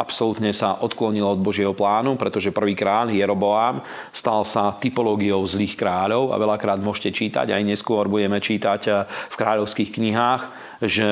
absolútne 0.00 0.56
sa 0.56 0.80
odklonilo 0.80 1.36
od 1.36 1.44
Božieho 1.44 1.76
plánu, 1.76 2.16
pretože 2.16 2.48
prvý 2.48 2.72
kráľ, 2.72 3.12
Jeroboám, 3.12 3.84
stal 4.08 4.48
sa 4.48 4.72
typológiou 4.80 5.44
zlých 5.44 5.76
kráľov 5.76 6.32
a 6.32 6.40
veľakrát 6.40 6.80
môžete 6.80 7.12
čítať, 7.12 7.52
aj 7.52 7.60
neskôr 7.60 8.08
budeme 8.08 8.40
čítať 8.40 8.80
e, 8.88 8.92
v 9.04 9.34
kráľovských 9.36 10.00
knihách, 10.00 10.42
že 10.80 11.10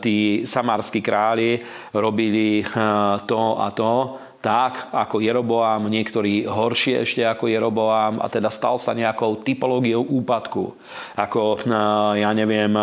tí 0.00 0.48
samárskí 0.48 1.04
králi 1.04 1.60
robili 1.92 2.64
to 3.28 3.40
a 3.60 3.68
to, 3.68 4.16
tak 4.44 4.92
ako 4.92 5.24
Jeroboám, 5.24 5.88
niektorí 5.88 6.44
horšie 6.44 7.08
ešte 7.08 7.24
ako 7.24 7.48
Jeroboám 7.48 8.20
a 8.20 8.28
teda 8.28 8.52
stal 8.52 8.76
sa 8.76 8.92
nejakou 8.92 9.40
typológiou 9.40 10.04
úpadku. 10.04 10.76
Ako, 11.16 11.64
ja 12.12 12.28
neviem, 12.36 12.76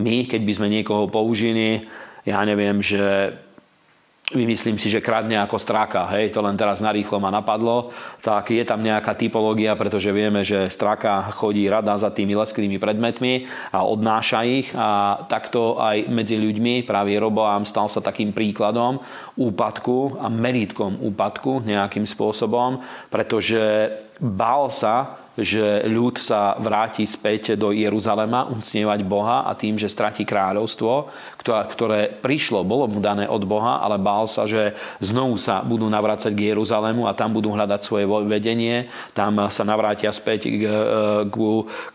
my, 0.00 0.16
keď 0.24 0.40
by 0.40 0.52
sme 0.56 0.72
niekoho 0.72 1.12
použili, 1.12 1.84
ja 2.24 2.40
neviem, 2.48 2.80
že 2.80 3.36
vymyslím 4.32 4.80
si, 4.80 4.88
že 4.90 5.04
kradne 5.04 5.38
ako 5.38 5.60
straka, 5.60 6.10
hej, 6.16 6.32
to 6.32 6.42
len 6.42 6.56
teraz 6.58 6.82
narýchlo 6.82 7.22
ma 7.22 7.30
napadlo, 7.30 7.94
tak 8.24 8.50
je 8.50 8.64
tam 8.66 8.82
nejaká 8.82 9.14
typológia, 9.14 9.78
pretože 9.78 10.10
vieme, 10.10 10.42
že 10.42 10.72
straka 10.72 11.30
chodí 11.36 11.68
rada 11.70 11.94
za 12.00 12.10
tými 12.10 12.34
lesklými 12.34 12.80
predmetmi 12.80 13.46
a 13.70 13.86
odnáša 13.86 14.42
ich. 14.48 14.72
A 14.74 15.22
takto 15.30 15.78
aj 15.78 16.10
medzi 16.10 16.40
ľuďmi 16.40 16.82
práve 16.82 17.14
Roboám 17.14 17.62
stal 17.62 17.86
sa 17.86 18.02
takým 18.02 18.34
príkladom 18.34 18.98
úpadku 19.38 20.18
a 20.18 20.26
meritkom 20.26 20.98
úpadku 20.98 21.62
nejakým 21.62 22.04
spôsobom, 22.04 22.82
pretože 23.08 23.92
bál 24.18 24.68
sa, 24.74 25.21
že 25.32 25.88
ľud 25.88 26.20
sa 26.20 26.60
vráti 26.60 27.08
späť 27.08 27.56
do 27.56 27.72
Jeruzalema 27.72 28.52
ucnievať 28.52 29.00
Boha 29.06 29.48
a 29.48 29.56
tým, 29.56 29.80
že 29.80 29.88
stratí 29.88 30.28
kráľovstvo, 30.28 31.08
ktoré 31.42 32.12
prišlo, 32.20 32.60
bolo 32.68 32.84
mu 32.84 33.00
dané 33.00 33.24
od 33.24 33.40
Boha, 33.48 33.80
ale 33.80 33.96
bál 33.96 34.28
sa, 34.28 34.44
že 34.44 34.76
znovu 35.00 35.40
sa 35.40 35.64
budú 35.64 35.88
navrácať 35.88 36.36
k 36.36 36.52
Jeruzalému 36.52 37.08
a 37.08 37.16
tam 37.16 37.32
budú 37.32 37.48
hľadať 37.56 37.80
svoje 37.80 38.04
vedenie, 38.28 38.92
tam 39.16 39.48
sa 39.48 39.64
navrátia 39.64 40.12
späť 40.12 40.52
k, 40.52 40.64
k 41.32 41.36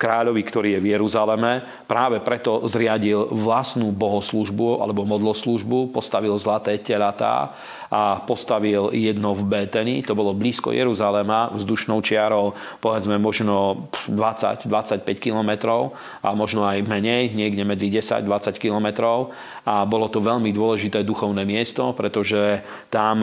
kráľovi, 0.02 0.41
ktorý 0.41 0.69
je 0.78 0.84
v 0.84 0.89
Jeruzaleme. 0.97 1.86
Práve 1.86 2.19
preto 2.26 2.65
zriadil 2.65 3.30
vlastnú 3.32 3.93
bohoslužbu 3.93 4.82
alebo 4.82 5.06
modloslužbu, 5.06 5.93
postavil 5.93 6.34
zlaté 6.41 6.82
telatá 6.82 7.54
a 7.88 8.19
postavil 8.23 8.91
jedno 8.91 9.32
v 9.32 9.43
Béteni, 9.47 10.04
to 10.04 10.12
bolo 10.12 10.36
blízko 10.36 10.76
Jeruzalema, 10.76 11.56
vzdušnou 11.56 12.04
čiarou 12.04 12.52
povedzme 12.84 13.15
možno 13.15 13.88
20-25 14.12 15.04
kilometrov 15.19 15.95
a 16.23 16.36
možno 16.36 16.67
aj 16.67 16.84
menej, 16.84 17.32
niekde 17.32 17.63
medzi 17.63 17.88
10-20 17.88 18.60
kilometrov. 18.60 19.32
A 19.67 19.84
bolo 19.84 20.08
to 20.08 20.23
veľmi 20.23 20.52
dôležité 20.56 21.04
duchovné 21.04 21.43
miesto, 21.43 21.91
pretože 21.91 22.63
tam 22.88 23.19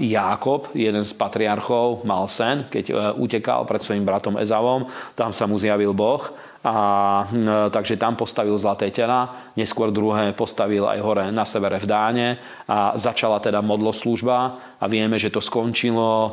Jákob, 0.00 0.72
jeden 0.72 1.04
z 1.04 1.12
patriarchov, 1.12 2.08
mal 2.08 2.24
sen, 2.32 2.64
keď 2.72 2.84
e, 2.88 2.94
utekal 3.20 3.68
pred 3.68 3.84
svojim 3.84 4.04
bratom 4.08 4.40
Ezavom, 4.40 4.88
tam 5.12 5.36
sa 5.36 5.44
mu 5.44 5.60
zjavil 5.60 5.92
Boh 5.92 6.45
a, 6.66 7.30
takže 7.70 7.94
tam 7.94 8.18
postavil 8.18 8.58
zlaté 8.58 8.90
tela, 8.90 9.54
neskôr 9.54 9.94
druhé 9.94 10.34
postavil 10.34 10.82
aj 10.82 10.98
hore 10.98 11.24
na 11.30 11.46
severe 11.46 11.78
v 11.78 11.86
Dáne 11.86 12.28
a 12.66 12.98
začala 12.98 13.38
teda 13.38 13.62
modloslúžba 13.62 14.38
a 14.74 14.84
vieme, 14.90 15.14
že 15.14 15.30
to 15.30 15.38
skončilo 15.38 16.10
e, 16.26 16.30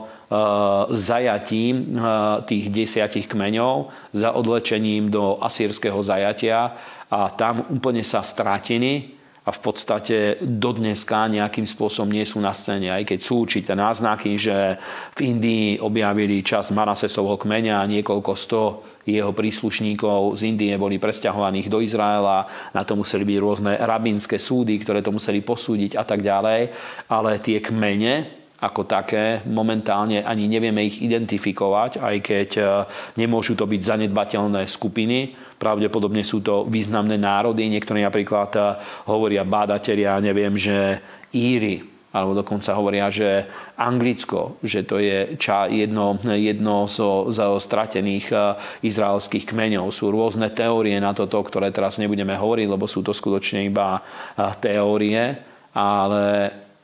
zajatím 0.98 1.76
e, 1.78 1.86
tých 2.50 2.66
desiatich 2.74 3.30
kmeňov 3.30 3.94
za 4.18 4.34
odlečením 4.34 5.14
do 5.14 5.38
asýrského 5.38 6.02
zajatia 6.02 6.82
a 7.14 7.30
tam 7.30 7.70
úplne 7.70 8.02
sa 8.02 8.26
stratili 8.26 9.22
a 9.44 9.52
v 9.52 9.60
podstate 9.60 10.40
dodneska 10.42 11.30
nejakým 11.30 11.68
spôsobom 11.68 12.10
nie 12.10 12.26
sú 12.26 12.42
na 12.42 12.58
scéne, 12.58 12.90
aj 12.90 13.06
keď 13.06 13.20
sú 13.22 13.46
určité 13.46 13.78
náznaky, 13.78 14.40
že 14.40 14.82
v 15.14 15.20
Indii 15.30 15.78
objavili 15.78 16.42
čas 16.42 16.74
Manasesovho 16.74 17.38
kmeňa 17.38 17.86
niekoľko 17.86 18.32
sto 18.34 18.62
jeho 19.04 19.36
príslušníkov 19.36 20.40
z 20.40 20.48
Indie 20.48 20.74
boli 20.80 20.96
presťahovaných 20.96 21.68
do 21.68 21.84
Izraela, 21.84 22.72
na 22.72 22.88
to 22.88 22.96
museli 22.96 23.28
byť 23.28 23.38
rôzne 23.40 23.72
rabínske 23.76 24.40
súdy, 24.40 24.80
ktoré 24.80 25.04
to 25.04 25.12
museli 25.12 25.44
posúdiť 25.44 26.00
a 26.00 26.04
tak 26.08 26.24
ďalej, 26.24 26.72
ale 27.12 27.44
tie 27.44 27.60
kmene, 27.60 28.44
ako 28.64 28.88
také. 28.88 29.44
Momentálne 29.44 30.24
ani 30.24 30.48
nevieme 30.48 30.88
ich 30.88 31.04
identifikovať, 31.04 32.00
aj 32.00 32.16
keď 32.24 32.50
e, 32.56 32.64
nemôžu 33.20 33.60
to 33.60 33.68
byť 33.68 33.82
zanedbateľné 33.84 34.64
skupiny. 34.72 35.36
Pravdepodobne 35.60 36.24
sú 36.24 36.40
to 36.40 36.64
významné 36.64 37.20
národy. 37.20 37.68
Niektorí 37.68 38.00
napríklad 38.00 38.56
e, 38.56 38.60
hovoria 39.12 39.44
bádatelia, 39.44 40.24
neviem, 40.24 40.56
že 40.56 41.04
Íry, 41.36 41.93
alebo 42.14 42.38
dokonca 42.38 42.78
hovoria, 42.78 43.10
že 43.10 43.50
Anglicko, 43.74 44.62
že 44.62 44.86
to 44.86 45.02
je 45.02 45.34
ča, 45.42 45.66
jedno, 45.66 46.22
jedno 46.22 46.86
zo, 46.86 47.34
zo 47.34 47.58
stratených 47.58 48.30
e, 48.30 48.38
izraelských 48.86 49.50
kmeňov. 49.50 49.90
Sú 49.90 50.14
rôzne 50.14 50.54
teórie 50.54 51.02
na 51.02 51.18
toto, 51.18 51.42
ktoré 51.42 51.74
teraz 51.74 51.98
nebudeme 51.98 52.38
hovoriť, 52.38 52.68
lebo 52.70 52.86
sú 52.86 53.02
to 53.02 53.18
skutočne 53.18 53.66
iba 53.66 53.98
teórie, 54.62 55.42
ale 55.74 56.24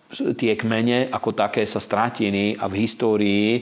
tie 0.09 0.57
kmene 0.57 1.13
ako 1.13 1.37
také 1.37 1.69
sa 1.69 1.77
strátili 1.77 2.57
a 2.57 2.65
v 2.65 2.73
histórii 2.81 3.45
e, 3.53 3.61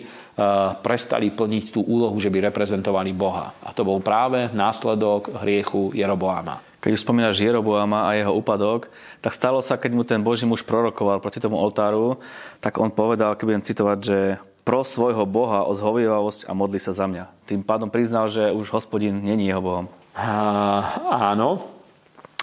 prestali 0.80 1.36
plniť 1.36 1.66
tú 1.76 1.84
úlohu, 1.84 2.16
že 2.24 2.32
by 2.32 2.48
reprezentovali 2.48 3.12
Boha. 3.12 3.60
A 3.60 3.76
to 3.76 3.84
bol 3.84 4.00
práve 4.00 4.48
následok 4.56 5.36
hriechu 5.44 5.92
Jeroboáma. 5.92 6.67
Keď 6.78 6.92
už 6.94 7.04
spomínaš 7.04 7.42
Jeroboama 7.42 8.06
a 8.06 8.14
jeho 8.14 8.38
úpadok, 8.38 8.88
tak 9.20 9.34
stalo 9.34 9.66
sa, 9.66 9.82
keď 9.82 9.92
mu 9.98 10.04
ten 10.06 10.22
Boží 10.22 10.46
muž 10.46 10.62
prorokoval 10.62 11.18
proti 11.20 11.42
tomu 11.42 11.58
oltáru, 11.58 12.22
tak 12.62 12.78
on 12.78 12.94
povedal, 12.94 13.34
keď 13.34 13.46
budem 13.46 13.66
citovať, 13.66 13.98
že 14.00 14.20
pro 14.62 14.86
svojho 14.86 15.26
Boha 15.26 15.66
o 15.66 15.74
zhovievavosť 15.74 16.46
a 16.46 16.52
modli 16.54 16.78
sa 16.78 16.94
za 16.94 17.10
mňa. 17.10 17.50
Tým 17.50 17.66
pádom 17.66 17.90
priznal, 17.90 18.30
že 18.30 18.54
už 18.54 18.70
hospodin 18.70 19.18
není 19.18 19.50
jeho 19.50 19.64
Bohom. 19.64 19.86
Uh, 20.14 20.84
áno. 21.10 21.66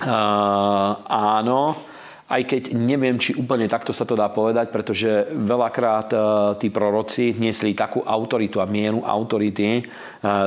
Uh, 0.02 0.98
áno 1.06 1.78
aj 2.24 2.42
keď 2.48 2.62
neviem, 2.72 3.20
či 3.20 3.36
úplne 3.36 3.68
takto 3.68 3.92
sa 3.92 4.08
to 4.08 4.16
dá 4.16 4.32
povedať, 4.32 4.72
pretože 4.72 5.28
veľakrát 5.28 6.08
e, 6.08 6.18
tí 6.56 6.72
proroci 6.72 7.36
niesli 7.36 7.76
takú 7.76 8.00
autoritu 8.00 8.64
a 8.64 8.70
mieru 8.70 9.04
autority, 9.04 9.68
e, 9.76 9.82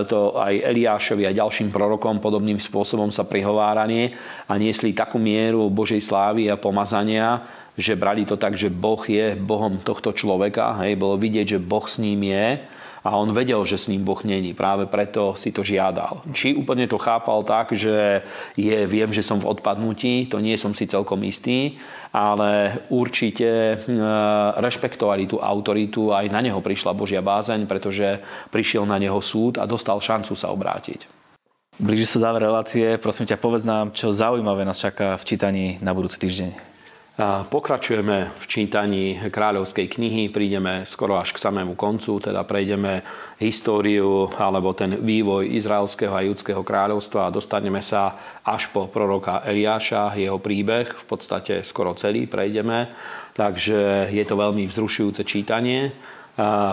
to 0.10 0.34
aj 0.42 0.58
Eliášovi 0.74 1.30
a 1.30 1.38
ďalším 1.38 1.70
prorokom 1.70 2.18
podobným 2.18 2.58
spôsobom 2.58 3.14
sa 3.14 3.30
prihováranie 3.30 4.18
a 4.50 4.58
niesli 4.58 4.98
takú 4.98 5.22
mieru 5.22 5.70
Božej 5.70 6.02
slávy 6.02 6.50
a 6.50 6.58
pomazania, 6.58 7.46
že 7.78 7.94
brali 7.94 8.26
to 8.26 8.42
tak, 8.42 8.58
že 8.58 8.74
Boh 8.74 9.06
je 9.06 9.38
Bohom 9.38 9.78
tohto 9.78 10.18
človeka, 10.18 10.82
hej, 10.82 10.98
bolo 10.98 11.14
vidieť, 11.22 11.58
že 11.58 11.60
Boh 11.62 11.86
s 11.86 12.02
ním 12.02 12.26
je 12.26 12.58
a 13.04 13.14
on 13.18 13.34
vedel, 13.34 13.62
že 13.66 13.78
s 13.78 13.90
ním 13.90 14.06
Boh 14.06 14.20
není. 14.24 14.54
Práve 14.54 14.90
preto 14.90 15.38
si 15.38 15.54
to 15.54 15.62
žiadal. 15.66 16.26
Či 16.34 16.58
úplne 16.58 16.90
to 16.90 16.98
chápal 16.98 17.44
tak, 17.46 17.74
že 17.74 18.26
je, 18.58 18.78
viem, 18.86 19.10
že 19.14 19.26
som 19.26 19.38
v 19.38 19.50
odpadnutí, 19.50 20.30
to 20.30 20.42
nie 20.42 20.58
som 20.58 20.74
si 20.74 20.90
celkom 20.90 21.22
istý, 21.26 21.78
ale 22.14 22.82
určite 22.90 23.48
e, 23.48 23.76
rešpektovali 24.58 25.30
tú 25.30 25.38
autoritu, 25.38 26.16
aj 26.16 26.32
na 26.32 26.42
neho 26.42 26.64
prišla 26.64 26.98
Božia 26.98 27.22
bázeň, 27.22 27.70
pretože 27.70 28.24
prišiel 28.50 28.88
na 28.88 28.98
neho 28.98 29.20
súd 29.22 29.62
a 29.62 29.70
dostal 29.70 30.00
šancu 30.02 30.34
sa 30.34 30.50
obrátiť. 30.50 31.06
Blíži 31.78 32.10
sa 32.10 32.30
záver 32.30 32.42
relácie, 32.50 32.98
prosím 32.98 33.30
ťa, 33.30 33.38
povedz 33.38 33.62
nám, 33.62 33.94
čo 33.94 34.10
zaujímavé 34.10 34.66
nás 34.66 34.82
čaká 34.82 35.14
v 35.14 35.28
čítaní 35.30 35.66
na 35.86 35.94
budúci 35.94 36.18
týždeň. 36.18 36.77
Pokračujeme 37.50 38.30
v 38.30 38.44
čítaní 38.46 39.18
kráľovskej 39.18 39.90
knihy, 39.90 40.30
prídeme 40.30 40.86
skoro 40.86 41.18
až 41.18 41.34
k 41.34 41.42
samému 41.42 41.74
koncu, 41.74 42.22
teda 42.22 42.46
prejdeme 42.46 43.02
históriu 43.42 44.30
alebo 44.38 44.78
ten 44.78 45.02
vývoj 45.02 45.50
izraelského 45.50 46.14
a 46.14 46.22
judského 46.22 46.62
kráľovstva 46.62 47.26
a 47.26 47.34
dostaneme 47.34 47.82
sa 47.82 48.38
až 48.46 48.70
po 48.70 48.86
proroka 48.86 49.42
Eliáša, 49.42 50.14
jeho 50.14 50.38
príbeh, 50.38 50.94
v 50.94 51.06
podstate 51.10 51.66
skoro 51.66 51.98
celý 51.98 52.30
prejdeme, 52.30 52.94
takže 53.34 54.14
je 54.14 54.22
to 54.22 54.38
veľmi 54.38 54.70
vzrušujúce 54.70 55.26
čítanie. 55.26 55.90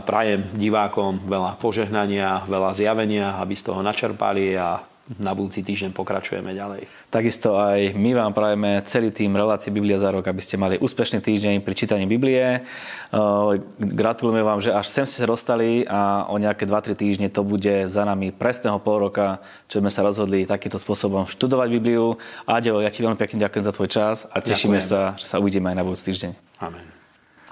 Prajem 0.04 0.60
divákom 0.60 1.24
veľa 1.24 1.56
požehnania, 1.56 2.44
veľa 2.44 2.76
zjavenia, 2.76 3.40
aby 3.40 3.56
z 3.56 3.72
toho 3.72 3.80
načerpali 3.80 4.60
a 4.60 4.76
na 5.20 5.32
budúci 5.32 5.64
týždeň 5.64 5.92
pokračujeme 5.96 6.52
ďalej. 6.52 7.03
Takisto 7.14 7.54
aj 7.54 7.94
my 7.94 8.10
vám 8.10 8.34
prajeme 8.34 8.82
celý 8.90 9.14
tým 9.14 9.38
relácií 9.38 9.70
Biblia 9.70 10.02
za 10.02 10.10
rok, 10.10 10.26
aby 10.26 10.42
ste 10.42 10.58
mali 10.58 10.82
úspešný 10.82 11.22
týždeň 11.22 11.62
pri 11.62 11.74
čítaní 11.78 12.10
Biblie. 12.10 12.66
Gratulujeme 13.78 14.42
vám, 14.42 14.58
že 14.58 14.74
až 14.74 14.90
sem 14.90 15.06
ste 15.06 15.22
sa 15.22 15.30
dostali 15.30 15.86
a 15.86 16.26
o 16.26 16.42
nejaké 16.42 16.66
2-3 16.66 16.98
týždne 16.98 17.30
to 17.30 17.46
bude 17.46 17.86
za 17.86 18.02
nami 18.02 18.34
presného 18.34 18.82
pol 18.82 19.06
roka, 19.06 19.38
čo 19.70 19.78
sme 19.78 19.94
sa 19.94 20.02
rozhodli 20.02 20.42
takýmto 20.42 20.82
spôsobom 20.82 21.30
študovať 21.30 21.68
Bibliu. 21.70 22.18
Aďo, 22.50 22.82
ja 22.82 22.90
ti 22.90 23.06
veľmi 23.06 23.14
pekne 23.14 23.46
ďakujem 23.46 23.62
za 23.62 23.70
tvoj 23.70 23.88
čas 23.94 24.26
a 24.34 24.42
tešíme 24.42 24.82
ďakujem. 24.82 25.14
sa, 25.14 25.14
že 25.14 25.30
sa 25.30 25.38
uvidíme 25.38 25.70
aj 25.70 25.76
na 25.78 25.86
budúci 25.86 26.10
týždeň. 26.10 26.34
Amen. 26.66 26.93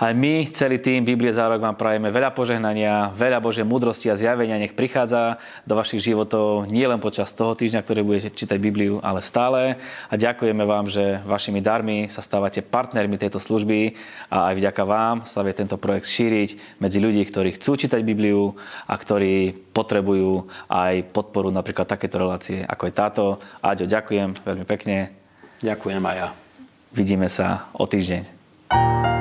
Aj 0.01 0.17
my, 0.17 0.49
celý 0.57 0.81
tým 0.81 1.05
Biblie 1.05 1.37
za 1.37 1.45
rok 1.45 1.61
vám 1.61 1.77
prajeme 1.77 2.09
veľa 2.09 2.33
požehnania, 2.33 3.13
veľa 3.13 3.45
Božej 3.45 3.69
múdrosti 3.69 4.09
a 4.09 4.17
zjavenia 4.17 4.57
nech 4.57 4.73
prichádza 4.73 5.37
do 5.69 5.77
vašich 5.77 6.01
životov 6.01 6.65
nie 6.65 6.89
len 6.89 6.97
počas 6.97 7.29
toho 7.37 7.53
týždňa, 7.53 7.85
ktorý 7.85 8.01
budete 8.01 8.33
čítať 8.33 8.57
Bibliu, 8.57 9.05
ale 9.05 9.21
stále. 9.21 9.77
A 10.09 10.15
ďakujeme 10.17 10.65
vám, 10.65 10.89
že 10.89 11.21
vašimi 11.29 11.61
darmi 11.61 12.09
sa 12.09 12.25
stávate 12.25 12.65
partnermi 12.65 13.21
tejto 13.21 13.37
služby 13.37 13.93
a 14.33 14.51
aj 14.51 14.55
vďaka 14.65 14.83
vám 14.89 15.17
sa 15.29 15.45
vie 15.45 15.53
tento 15.53 15.77
projekt 15.77 16.09
šíriť 16.09 16.81
medzi 16.81 16.97
ľudí, 16.97 17.21
ktorí 17.29 17.61
chcú 17.61 17.77
čítať 17.77 18.01
Bibliu 18.01 18.57
a 18.89 18.95
ktorí 18.97 19.53
potrebujú 19.77 20.49
aj 20.73 21.05
podporu 21.13 21.53
napríklad 21.53 21.85
takéto 21.85 22.17
relácie, 22.17 22.65
ako 22.65 22.83
je 22.89 22.95
táto. 22.97 23.25
Aďo, 23.61 23.85
ďakujem 23.85 24.41
veľmi 24.41 24.65
pekne. 24.65 25.13
Ďakujem 25.61 26.01
aj 26.01 26.17
ja. 26.17 26.29
Vidíme 26.97 27.29
sa 27.29 27.69
o 27.77 27.85
týždeň. 27.85 29.12